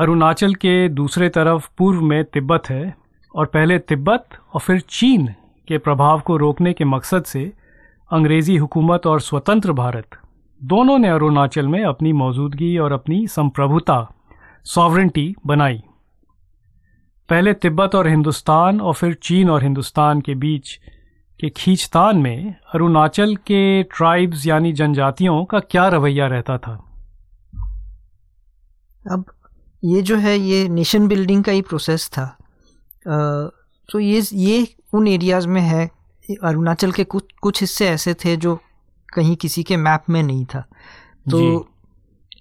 [0.00, 2.94] अरुणाचल के दूसरे तरफ़ पूर्व में तिब्बत है
[3.34, 5.26] और पहले तिब्बत और फिर चीन
[5.68, 7.52] के प्रभाव को रोकने के मकसद से
[8.12, 10.16] अंग्रेज़ी हुकूमत और स्वतंत्र भारत
[10.62, 14.14] दोनों ने अरुणाचल में अपनी मौजूदगी और अपनी संप्रभुता
[14.64, 15.82] सॉवरेंटी बनाई।
[17.28, 20.74] पहले तिब्बत और हिंदुस्तान और फिर चीन और हिंदुस्तान के बीच
[21.40, 26.72] के खींचतान में अरुणाचल के ट्राइब्स यानी जनजातियों का क्या रवैया रहता था?
[29.12, 29.24] अब
[29.82, 32.26] ये जो है ये नेशन बिल्डिंग का ही प्रोसेस था।
[33.06, 35.90] तो ये ये उन एरियाज़ में है।
[36.44, 38.58] अरुणाचल के कुछ कुछ हिस्से ऐसे थे जो
[39.08, 40.60] कहीं किसी के मैप में नहीं था।
[41.30, 41.40] तो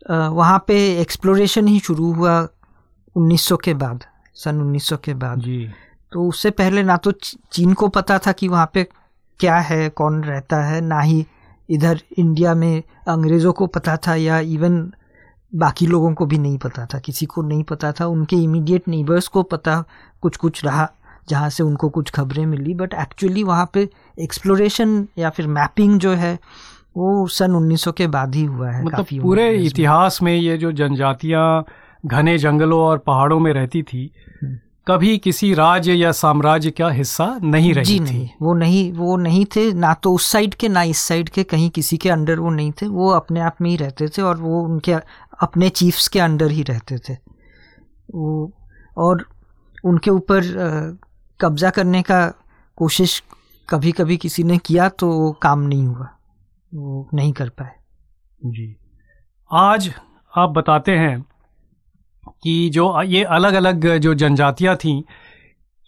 [0.10, 2.38] वहाँ पे एक्सप्लोरेशन ही शुरू हुआ
[3.16, 4.04] 1900 के बाद
[4.36, 5.70] सन 1900 के बाद। जी।
[6.12, 7.12] तो उससे पहले ना तो
[7.52, 8.84] चीन को पता था कि वहाँ पे
[9.40, 11.26] क्या है कौन रहता है ना ही
[11.70, 14.82] इधर इंडिया में अंग्रेज़ों को पता था या इवन
[15.52, 19.28] बाकी लोगों को भी नहीं पता था किसी को नहीं पता था उनके इमीडिएट नेबर्स
[19.28, 19.84] को पता
[20.24, 20.88] कुछ कुछ रहा
[21.30, 23.88] जहाँ से उनको कुछ खबरें मिली बट एक्चुअली वहाँ पे
[24.18, 26.38] एक्सप्लोरेशन या फिर मैपिंग जो है
[26.98, 31.66] वो सन 1900 के बाद ही हुआ है मतलब पूरे इतिहास में ये जो जनजातियाँ
[32.04, 34.10] घने जंगलों और पहाड़ों में रहती थी
[34.44, 39.18] हम्म। कभी किसी राज्य या साम्राज्य का हिस्सा नहीं रही जी नहीं वो नहीं वो
[39.18, 42.40] नहीं थे ना तो उस साइड के ना इस साइड के कहीं किसी के अंडर
[42.40, 44.96] वो नहीं थे वो अपने आप में ही रहते थे और वो उनके
[45.42, 47.14] अपने चीफ्स के अंडर ही रहते थे।
[48.16, 48.52] वो
[48.98, 49.26] और
[49.86, 50.42] उनके ऊपर
[51.42, 52.28] कब्जा करने का
[52.76, 53.24] कोशिश
[53.70, 56.08] कभी कभी किसी ने किया तो वो काम नहीं हुआ।
[56.74, 57.76] वो नहीं कर पाए।
[58.46, 58.76] जी।
[59.52, 59.94] आज
[60.38, 61.26] आप बताते हैं
[62.44, 65.04] कि जो ये अलग अलग जो जनजातियाँ थीं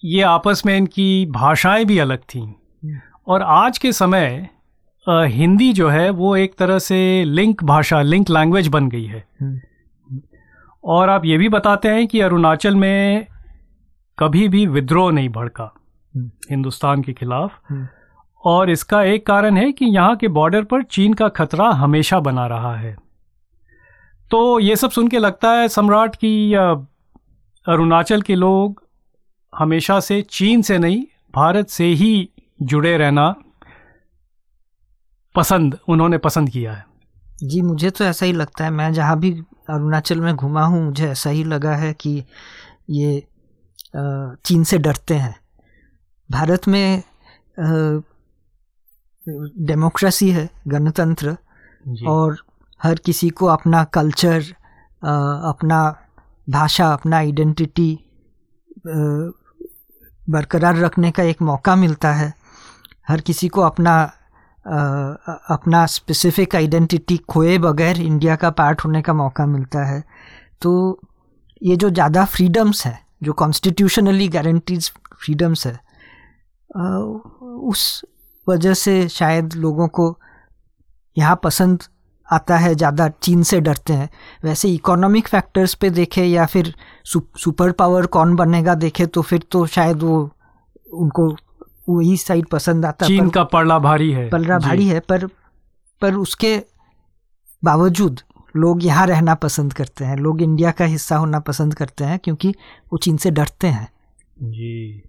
[0.04, 4.49] ये आपस में इनकी भाषाएँ भी अलग थीं। हम्म। और आज के समय
[5.08, 9.60] हिंदी जो है वो एक तरह से लिंक भाषा लिंक लैंग्वेज बन गई है हम्म।
[10.84, 13.28] और आप ये भी बताते हैं कि अरुणाचल में
[14.18, 15.72] कभी भी विद्रोह नहीं भड़का
[16.14, 17.60] हम्म। हिंदुस्तान के खिलाफ
[18.43, 22.47] और इसका एक कारण है कि यहाँ के बॉर्डर पर चीन का खतरा हमेशा बना
[22.47, 22.95] रहा है
[24.32, 26.54] तो ये सब सुन के लगता है सम्राट कि
[27.66, 28.84] अरुणाचल के लोग
[29.54, 31.04] हमेशा से चीन से नहीं
[31.36, 32.30] भारत से ही
[32.64, 33.34] जुड़े रहना
[35.36, 36.86] पसंद उन्होंने पसंद किया है।
[37.43, 39.32] जी मुझे तो ऐसा ही लगता है। मैं जहाँ भी
[39.69, 42.23] अरुणाचल में घुमा हूँ मुझे ऐसा ही लगा है कि
[42.89, 43.23] ये
[43.95, 45.36] चीन से डरते हैं।
[46.29, 47.03] भारत में
[49.65, 51.36] डेमोक्रेसी है गणतंत्र
[52.07, 52.38] और
[52.82, 54.43] हर किसी को अपना कल्चर
[55.01, 55.79] अपना
[56.49, 57.97] भाषा अपना आइडेंटिटी
[60.27, 62.34] बरकरार रखने का एक मौका मिलता है।
[63.07, 63.93] हर किसी को अपना
[64.66, 70.03] अपना स्पेसिफिक आइडेंटिटी खोए बगैर इंडिया का पार्ट होने का मौका मिलता है।
[70.62, 70.99] तो
[71.62, 75.80] ये जो ज़्यादा फ्रीडम्स है, जो कॉन्स्टिट्यूशनली गारंटीज फ्रीडम्स है
[76.70, 78.01] उस
[78.47, 80.16] वजह से शायद लोगों को
[81.18, 81.84] यहाँ पसंद
[82.28, 84.09] आता है, ज़्यादा चीन से डरते हैं।
[84.43, 86.74] वैसे इकोनॉमिक फैक्टर्स पे देखे या फिर
[87.05, 90.20] सुपर पावर कौन बनेगा देखे तो फिर तो शायद वो
[90.93, 91.36] उनको
[91.96, 95.26] वही साइड पसंद आता चीन का पल्ला भारी है। पल्ला भारी है पर
[96.02, 96.58] पर उसके
[97.64, 98.20] बावजूद
[98.56, 102.50] लोग यहाँ रहना पसंद करते हैं लोग इंडिया का हिस्सा होना पसंद करते हैं क्योंकि
[102.92, 103.88] वो चीन से डरते हैं।
[104.42, 105.04] जी।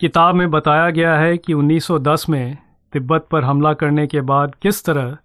[0.00, 2.56] किताब में बताया गया है कि 1910 में
[2.92, 5.16] तिब्बत पर हमला करने के बाद किस तरह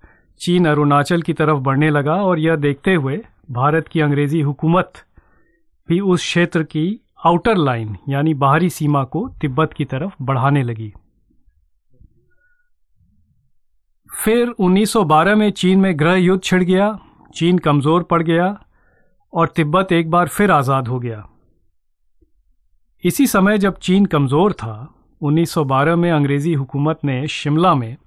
[0.41, 3.21] चीन अरुणाचल की तरफ़ बढ़ने लगा और यह देखते हुए
[3.51, 4.93] भारत की अंग्रेज़ी हुकूमत
[5.89, 6.85] भी उस क्षेत्र की
[7.23, 10.91] आउटर लाइन, यानी बाहरी सीमा को तिब्बत की तरफ़ बढ़ाने लगी।
[14.09, 16.97] फिर 1912 में चीन में गृह युद्ध छिड़ गया,
[17.35, 18.57] चीन कमज़ोर पड़ गया
[19.33, 21.23] और तिब्बत एक बार फिर आज़ाद हो गया।
[23.03, 24.75] इसी समय जब चीन कमज़ोर था
[25.21, 27.97] 1912 में अंग्रेज़ी हुकूमत ने शिमला में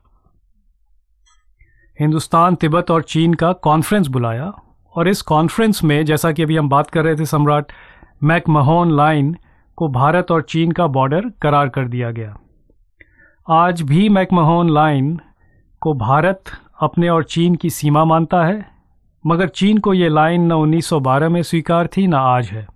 [1.99, 4.53] हिंदुस्तान, तिब्बत और चीन का कॉन्फ्रेंस बुलाया
[4.95, 7.73] और इस कॉन्फ्रेंस में, जैसा कि अभी हम बात कर रहे थे सम्राट
[8.23, 9.37] मैकमहोन लाइन
[9.79, 12.37] को भारत और चीन का बॉर्डर करार कर दिया गया।
[13.49, 15.19] आज भी मैकमहोन लाइन
[15.83, 16.43] को भारत
[16.81, 18.65] अपने और चीन की सीमा मानता है,
[19.25, 22.67] मगर चीन को ये लाइन न 1912 में स्वीकार थी, न आज है।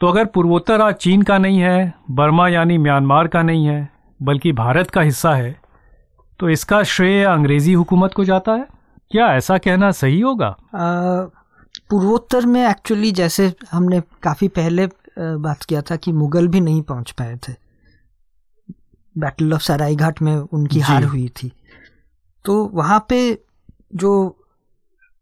[0.00, 3.88] तो अगर पूर्वोत्तर आज चीन का नहीं है, बर्मा यानी म्यांमार का नहीं है,
[4.20, 5.58] बल्कि भारत का हिस्सा है
[6.40, 8.66] तो इसका श्रेय अंग्रेज़ी हुकूमत को जाता है?
[9.10, 10.48] क्या ऐसा कहना सही होगा?
[11.90, 14.86] पूर्वोत्तर में एक्चुअली जैसे हमने काफ़ी पहले
[15.18, 17.52] बात किया था कि मुगल भी नहीं पहुँच पाए थे।
[19.16, 21.52] बैटल ऑफ़ सरायघाट में उनकी हार हुई थी।
[22.44, 23.18] तो वहाँ पे
[23.94, 24.12] जो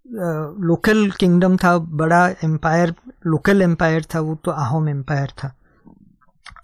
[0.06, 2.94] लोकल किंगडम था बड़ा एम्पायर
[3.26, 5.54] लोकल एम्पायर था वो तो आहोम एम्पायर था।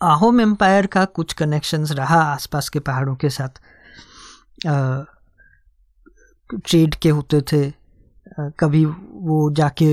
[0.02, 3.60] आहोम एम्पायर का कुछ कनेक्शंस रहा आसपास के पहाड़ों के साथ।
[6.50, 7.72] ट्रेड के होते थे
[8.58, 9.88] कभी वो जाके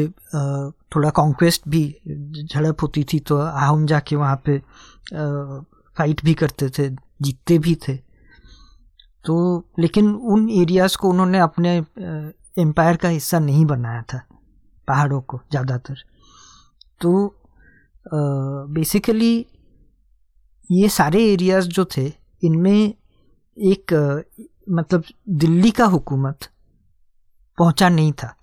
[0.91, 1.83] थोड़ा कॉन्क्वेस्ट भी
[2.43, 4.57] झड़प होती थी तो आहोम जाके वहाँ पे
[5.97, 7.95] फाइट भी करते थे, जीतते भी थे।
[9.25, 9.35] तो
[9.79, 11.75] लेकिन उन एरियाज़ को उन्होंने अपने
[12.57, 14.21] एम्पायर का हिस्सा नहीं बनाया था,
[14.87, 16.03] पहाड़ों को ज़्यादातर।
[17.01, 17.11] तो
[18.69, 19.45] बेसिकली
[20.69, 22.11] ये सारे एरियाज़ जो थे,
[22.43, 22.93] इनमें
[23.57, 23.93] एक
[24.69, 26.47] मतलब दिल्ली का हुकूमत
[27.61, 28.33] पहुँचा नहीं था।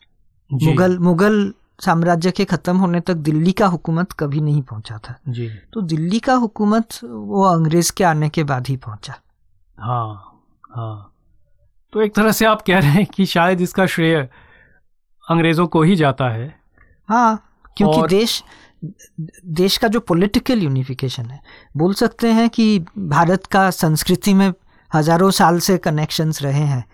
[0.50, 5.48] मुगल मुगल साम्राज्य के खत्म होने तक दिल्ली का हुकूमत कभी नहीं पहुँचा था। जी।
[5.72, 9.14] तो दिल्ली का हुकूमत वो अंग्रेज़ के आने के बाद ही पहुँचा।
[9.78, 10.14] हाँ
[10.70, 11.14] हाँ।
[11.92, 14.16] तो एक तरह से आप कह रहे हैं कि शायद इसका श्रेय
[15.24, 16.54] अंग्रेज़ों को ही जाता है।
[17.08, 17.42] हाँ
[17.76, 18.08] क्योंकि और...
[18.08, 18.42] देश
[18.84, 21.40] देश का जो पॉलिटिकल यूनिफिकेशन है
[21.76, 24.52] बोल सकते हैं कि भारत का संस्कृति में
[24.90, 26.84] हज़ारों साल से कनेक्शंस रहे हैं।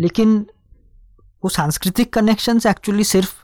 [0.00, 0.44] लेकिन
[1.44, 3.34] वो सांस्कृतिक कनेक्शंस एक्चुअली सिर्फ़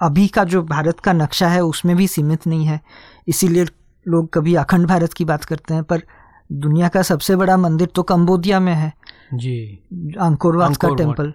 [0.00, 2.80] अभी का जो भारत का नक्शा है उसमें भी सीमित नहीं है।
[3.28, 3.66] इसीलिए
[4.06, 6.02] लोग कभी अखंड भारत की बात करते हैं पर
[6.50, 8.92] दुनिया का सबसे बड़ा मंदिर तो कंबोडिया में है।
[9.34, 9.58] जी।
[10.20, 11.32] अंकोरवाट का टेंपल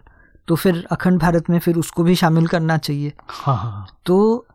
[0.48, 4.48] तो फिर अखंड भारत में फिर उसको भी शामिल करना चाहिए। हाँ, हाँ। तो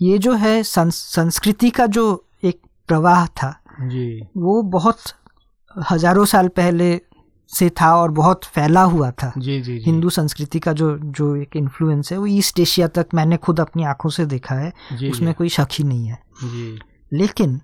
[0.00, 4.98] ये जो है संस, संस्कृति का जो एक प्रवाह था जी। वो बहुत
[5.90, 7.00] हज़ारों साल पहले
[7.52, 11.34] से था और बहुत फैला हुआ था जी जी, जी। हिंदू संस्कृति का जो जो
[11.36, 15.10] एक इन्फ्लुएंस है वो ईस्ट एशिया तक मैंने खुद अपनी आँखों से देखा है जी,
[15.10, 16.78] उसमें जी। कोई शक ही नहीं है जी।
[17.12, 17.60] लेकिन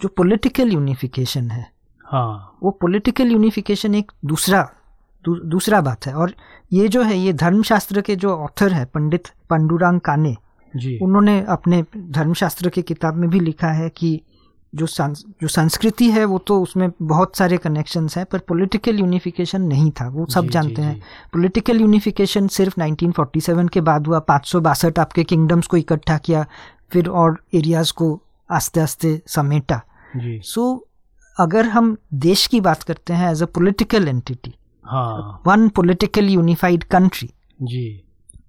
[0.00, 1.66] जो पॉलिटिकल यूनिफिकेशन है
[2.06, 4.62] हाँ वो पॉलिटिकल यूनिफिकेशन एक दूसरा
[5.24, 6.34] दू, दूसरा बात है और
[6.72, 10.36] ये जो है ये धर्मशास्त्र के जो ऑथर है पंडित पंडुरांग काने
[10.74, 14.20] जी उन्होंने अपने धर्मशास्त्र की किताब में भी लिखा है कि
[14.76, 14.86] जो
[15.40, 20.08] जो संस्कृति है वो तो उसमें बहुत सारे कनेक्शंस हैं पर पॉलिटिकल यूनिफिकेशन नहीं था।
[20.08, 21.00] वो सब जी, जानते जी, हैं।
[21.32, 26.46] पॉलिटिकल यूनिफिकेशन सिर्फ़ 1947 के बाद हुआ। पाँच सौ बासठ आपके किंगडम्स को इकट्ठा किया
[26.90, 29.80] फिर और एरियाज़ को आस्ते आस्ते समेटा।
[30.16, 30.80] सो so,
[31.40, 34.54] अगर हम देश की बात करते हैं as a political entity
[35.46, 37.30] one politically unified country
[37.62, 38.02] जी।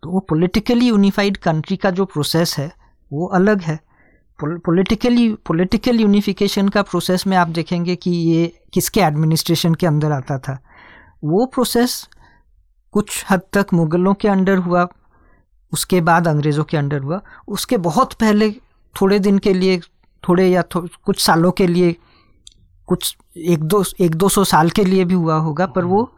[0.04, 2.72] तो वो पोलिटिकली यूनिफाइड कंट्री का जो प्रोसेस है
[3.14, 3.80] वो अलग है।
[4.44, 10.38] पॉलिटिकली पॉलिटिकल यूनिफिकेशन का प्रोसेस में आप देखेंगे कि ये किसके एडमिनिस्ट्रेशन के अंदर आता
[10.40, 10.58] था।
[11.24, 12.08] वो प्रोसेस
[12.92, 14.88] कुछ हद तक मुगलों के अंडर हुआ
[15.74, 18.52] उसके बाद अंग्रेज़ों के अंडर हुआ। उसके बहुत पहले
[19.02, 19.80] थोड़े दिन के लिए
[20.24, 21.96] थोड़े या थो, कुछ सालों के लिए
[22.88, 26.12] कुछ एक दो एक दो सौ साल के लिए भी हुआ होगा पर वो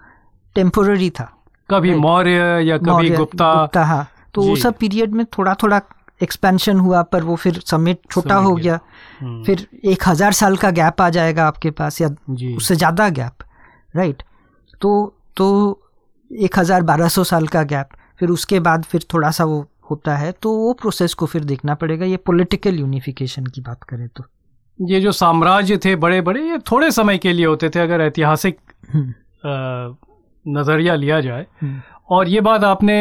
[0.56, 1.34] टेम्पोररी था।
[1.70, 5.80] कभी मौर्य या कभी गुप्ता। गुप्ता हाँ। तो वो सब पीरियड में थोड़ा थोड़ा
[6.22, 8.80] एक्सपेंशन हुआ पर वो फिर समिट छोटा हो गया।
[9.20, 12.10] हम्म। फिर एक हज़ार साल का गैप आ जाएगा आपके पास या
[12.56, 13.44] उससे ज़्यादा गैप
[13.94, 14.24] राइट
[14.82, 14.92] तो
[15.38, 15.48] तो
[16.32, 17.90] एक हज़ार बारह सौ साल का गैप
[18.20, 21.76] फिर उसके बाद फिर थोड़ा सा वो होता है तो वो प्रोसेस को फिर देखना
[21.76, 24.24] पड़ेगा। ये पॉलिटिकल यूनिफिकेशन की बात करें तो।
[24.80, 28.60] ये जो साम्राज्य थे बड़े बड़े ये थोड़े समय के लिए होते थे अगर ऐतिहासिक
[28.94, 29.14] हम्म।
[30.46, 32.98] नज़रिया लिया जाए। हम्म। और ये बात आपने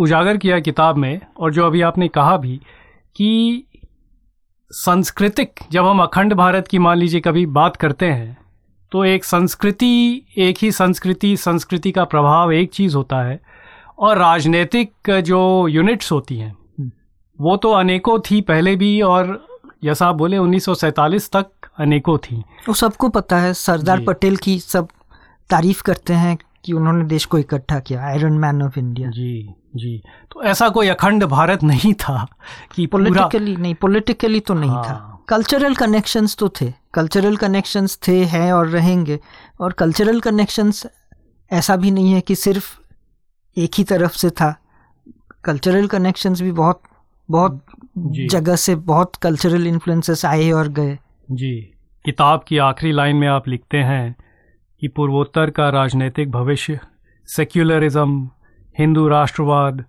[0.00, 2.60] उजागर किया किताब में और जो अभी आपने कहा भी
[3.16, 3.64] कि
[4.70, 8.38] सांस्कृतिक जब हम अखंड भारत की मान लीजिए कभी बात करते हैं
[8.92, 13.40] तो एक संस्कृति एक ही संस्कृति संस्कृति का प्रभाव एक चीज़ होता है
[13.98, 16.56] और राजनीतिक जो यूनिट्स होती हैं।
[17.40, 19.46] वो तो अनेकों थी पहले भी और
[19.84, 21.46] जैसा आप बोले 1947 तक
[21.78, 22.36] अनेकों थी।
[22.68, 24.88] वो सबको पता है सरदार पटेल की सब
[25.50, 30.02] तारीफ़ करते हैं कि उन्होंने देश को इकट्ठा किया आयरन मैन ऑफ़ इंडिया जी। जी।
[30.32, 32.26] तो ऐसा कोई अखंड भारत नहीं था
[32.74, 38.24] कि पॉलिटिकली नहीं पॉलिटिकली तो नहीं हाँ। था कल्चरल कनेक्शंस तो थे। कल्चरल कनेक्शंस थे
[38.24, 39.20] हैं और रहेंगे।
[39.60, 40.86] और कल्चरल कनेक्शंस
[41.52, 42.80] ऐसा भी नहीं है कि सिर्फ़
[43.58, 44.62] एक ही तरफ़ से था।
[45.44, 46.82] कल्चरल कनेक्शंस भी बहुत
[47.30, 47.64] बहुत
[47.98, 50.98] जगह से बहुत कल्चरल इन्फ्लुएंसेस आए और गए।
[51.30, 51.72] जी।
[52.04, 54.16] किताब की आखिरी लाइन में आप लिखते हैं
[54.80, 56.80] कि पूर्वोत्तर का राजनीतिक भविष्य
[57.26, 58.30] सेक्युलरिज्म
[58.80, 59.84] हिंदू राष्ट्रवाद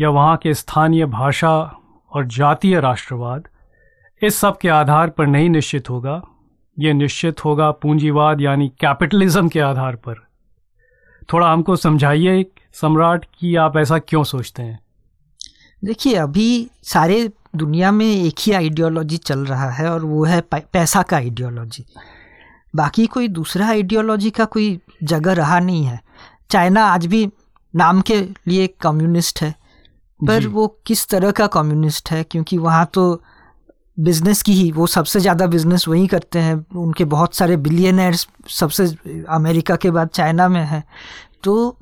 [0.00, 1.50] या वहाँ के स्थानीय भाषा
[2.12, 3.48] और जातीय राष्ट्रवाद,
[4.22, 6.20] इस सब के आधार पर नहीं निश्चित होगा।
[6.78, 10.14] ये निश्चित होगा पूंजीवाद यानी कैपिटलिज्म के आधार पर।
[11.32, 14.78] थोड़ा हमको समझाइए सम्राट कि आप ऐसा क्यों सोचते हैं?
[15.84, 21.02] देखिए, अभी सारे दुनिया में एक ही आइडियोलॉजी चल रहा है और वो है पैसा
[21.02, 21.84] का आइडियोलॉजी
[22.76, 26.00] बाकी कोई दूसरा आइडियोलॉजी का कोई जगह रहा नहीं है।
[26.50, 27.28] चाइना आज भी
[27.74, 29.54] नाम के लिए कम्युनिस्ट है।
[30.20, 32.22] पर वो किस तरह का कम्युनिस्ट है?
[32.24, 33.22] क्योंकि वहाँ तो
[34.00, 38.86] बिज़नेस की ही वो सबसे ज़्यादा बिज़नेस वही करते हैं। उनके बहुत सारे बिलियनर्स सबसे
[39.30, 40.82] अमेरिका के बाद चाइना में है।
[41.42, 41.78] तो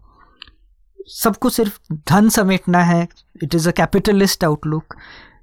[1.14, 1.78] सबको सिर्फ़
[2.09, 3.07] धन समेटना है।
[3.43, 4.95] It is a capitalist outlook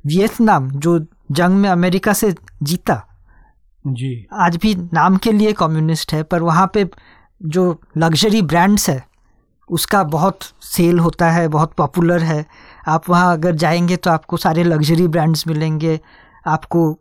[0.05, 0.99] Vietnam जो
[1.31, 2.33] जंग में अमेरिका से
[2.63, 3.03] जीता
[3.85, 6.89] जी। आज भी नाम के लिए कम्युनिस्ट है। पर वहाँ पे
[7.41, 9.03] जो लग्जरी ब्रांड्स है
[9.69, 12.45] उसका बहुत सेल होता है बहुत पॉपुलर है।
[12.87, 15.99] आप वहाँ अगर जाएँगे तो आपको सारे लग्जरी ब्रांड्स मिलेंगे।
[16.47, 16.99] आपको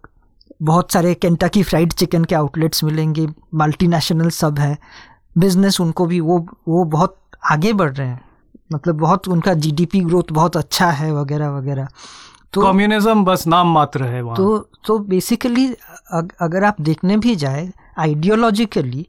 [0.62, 4.76] बहुत सारे केंटकी फ्राइड चिकन के आउटलेट्स मिलेंगे। मल्टीनेशनल सब है।
[5.38, 6.38] बिज़नेस उनको भी वो
[6.68, 7.18] वो बहुत
[7.50, 8.20] आगे बढ़ रहे हैं।
[8.72, 11.88] मतलब बहुत उनका जीडीपी ग्रोथ बहुत अच्छा है वगैरह वगैरह।
[12.52, 15.66] तो कम्युनिज्म बस नाम मात्र है वहाँ। तो तो बेसिकली
[16.12, 19.06] अग, अगर आप देखने भी जाए आइडियोलॉजिकली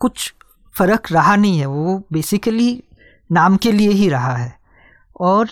[0.00, 0.32] कुछ
[0.74, 2.82] फ़र्क रहा नहीं है वो बेसिकली
[3.32, 4.58] नाम के लिए ही रहा है।
[5.20, 5.48] और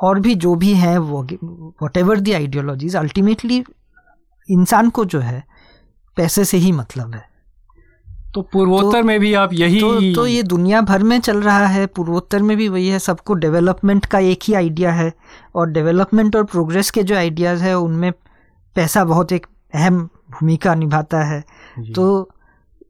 [0.00, 1.26] और भी जो भी हैं वो
[1.82, 3.64] whatever the ideologies ultimately
[4.50, 5.44] इंसान को जो है
[6.16, 7.28] पैसे से ही मतलब है।
[8.34, 11.66] तो पूर्वोत्तर तो, में भी आप यही तो, तो ये दुनिया भर में चल रहा
[11.66, 15.12] है पूर्वोत्तर में भी वही है सबको डेवलपमेंट का एक ही आइडिया है।
[15.54, 18.12] और डेवलपमेंट और प्रोग्रेस के जो आइडियाज़ है उनमें
[18.74, 21.44] पैसा बहुत एक अहम भूमिका निभाता है।
[21.94, 22.30] तो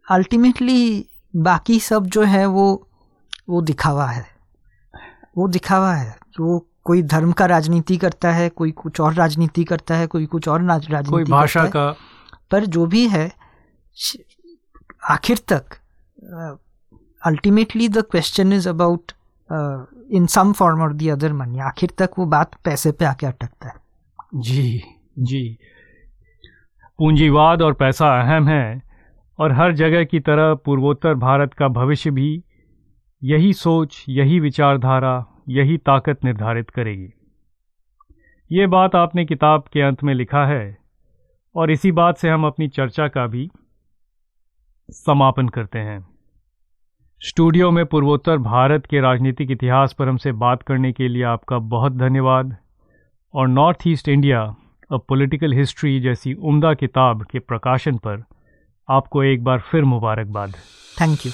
[0.08, 2.66] अल्टीमेटली बाकी सब जो है वो
[3.48, 4.26] वो दिखावा है।
[5.36, 9.96] वो दिखावा है। तो कोई धर्म का राजनीति करता है कोई कुछ और राजनीति करता
[9.96, 11.90] है कोई कुछ और राजनीति कोई भाषा का
[12.50, 13.30] पर जो भी है
[15.10, 15.76] आखिर तक
[17.22, 19.12] ultimately the question is about
[20.12, 23.68] in some form और दी अदर मनी आखिर तक वो बात पैसे पे आके अटकता
[23.68, 23.74] है।
[24.34, 24.82] जी
[25.18, 25.58] जी।
[26.98, 28.87] पूंजीवाद और पैसा अहम है।
[29.38, 32.42] और हर जगह की तरह पूर्वोत्तर भारत का भविष्य भी
[33.22, 37.12] यही सोच, यही विचारधारा, यही ताकत निर्धारित करेगी।
[38.50, 40.78] ये बात आपने किताब के अंत में लिखा है
[41.54, 43.50] और इसी बात से हम अपनी चर्चा का भी
[44.88, 46.06] समापन करते हैं।
[47.20, 51.92] स्टूडियो में पूर्वोत्तर भारत के राजनीतिक इतिहास पर हमसे बात करने के लिए आपका बहुत
[51.92, 52.56] धन्यवाद
[53.34, 54.42] और north east India,
[54.92, 58.24] a political history जैसी उम्दा किताब के प्रकाशन पर
[58.90, 60.52] आपको एक बार फिर मुबारकबाद।
[61.00, 61.32] Thank you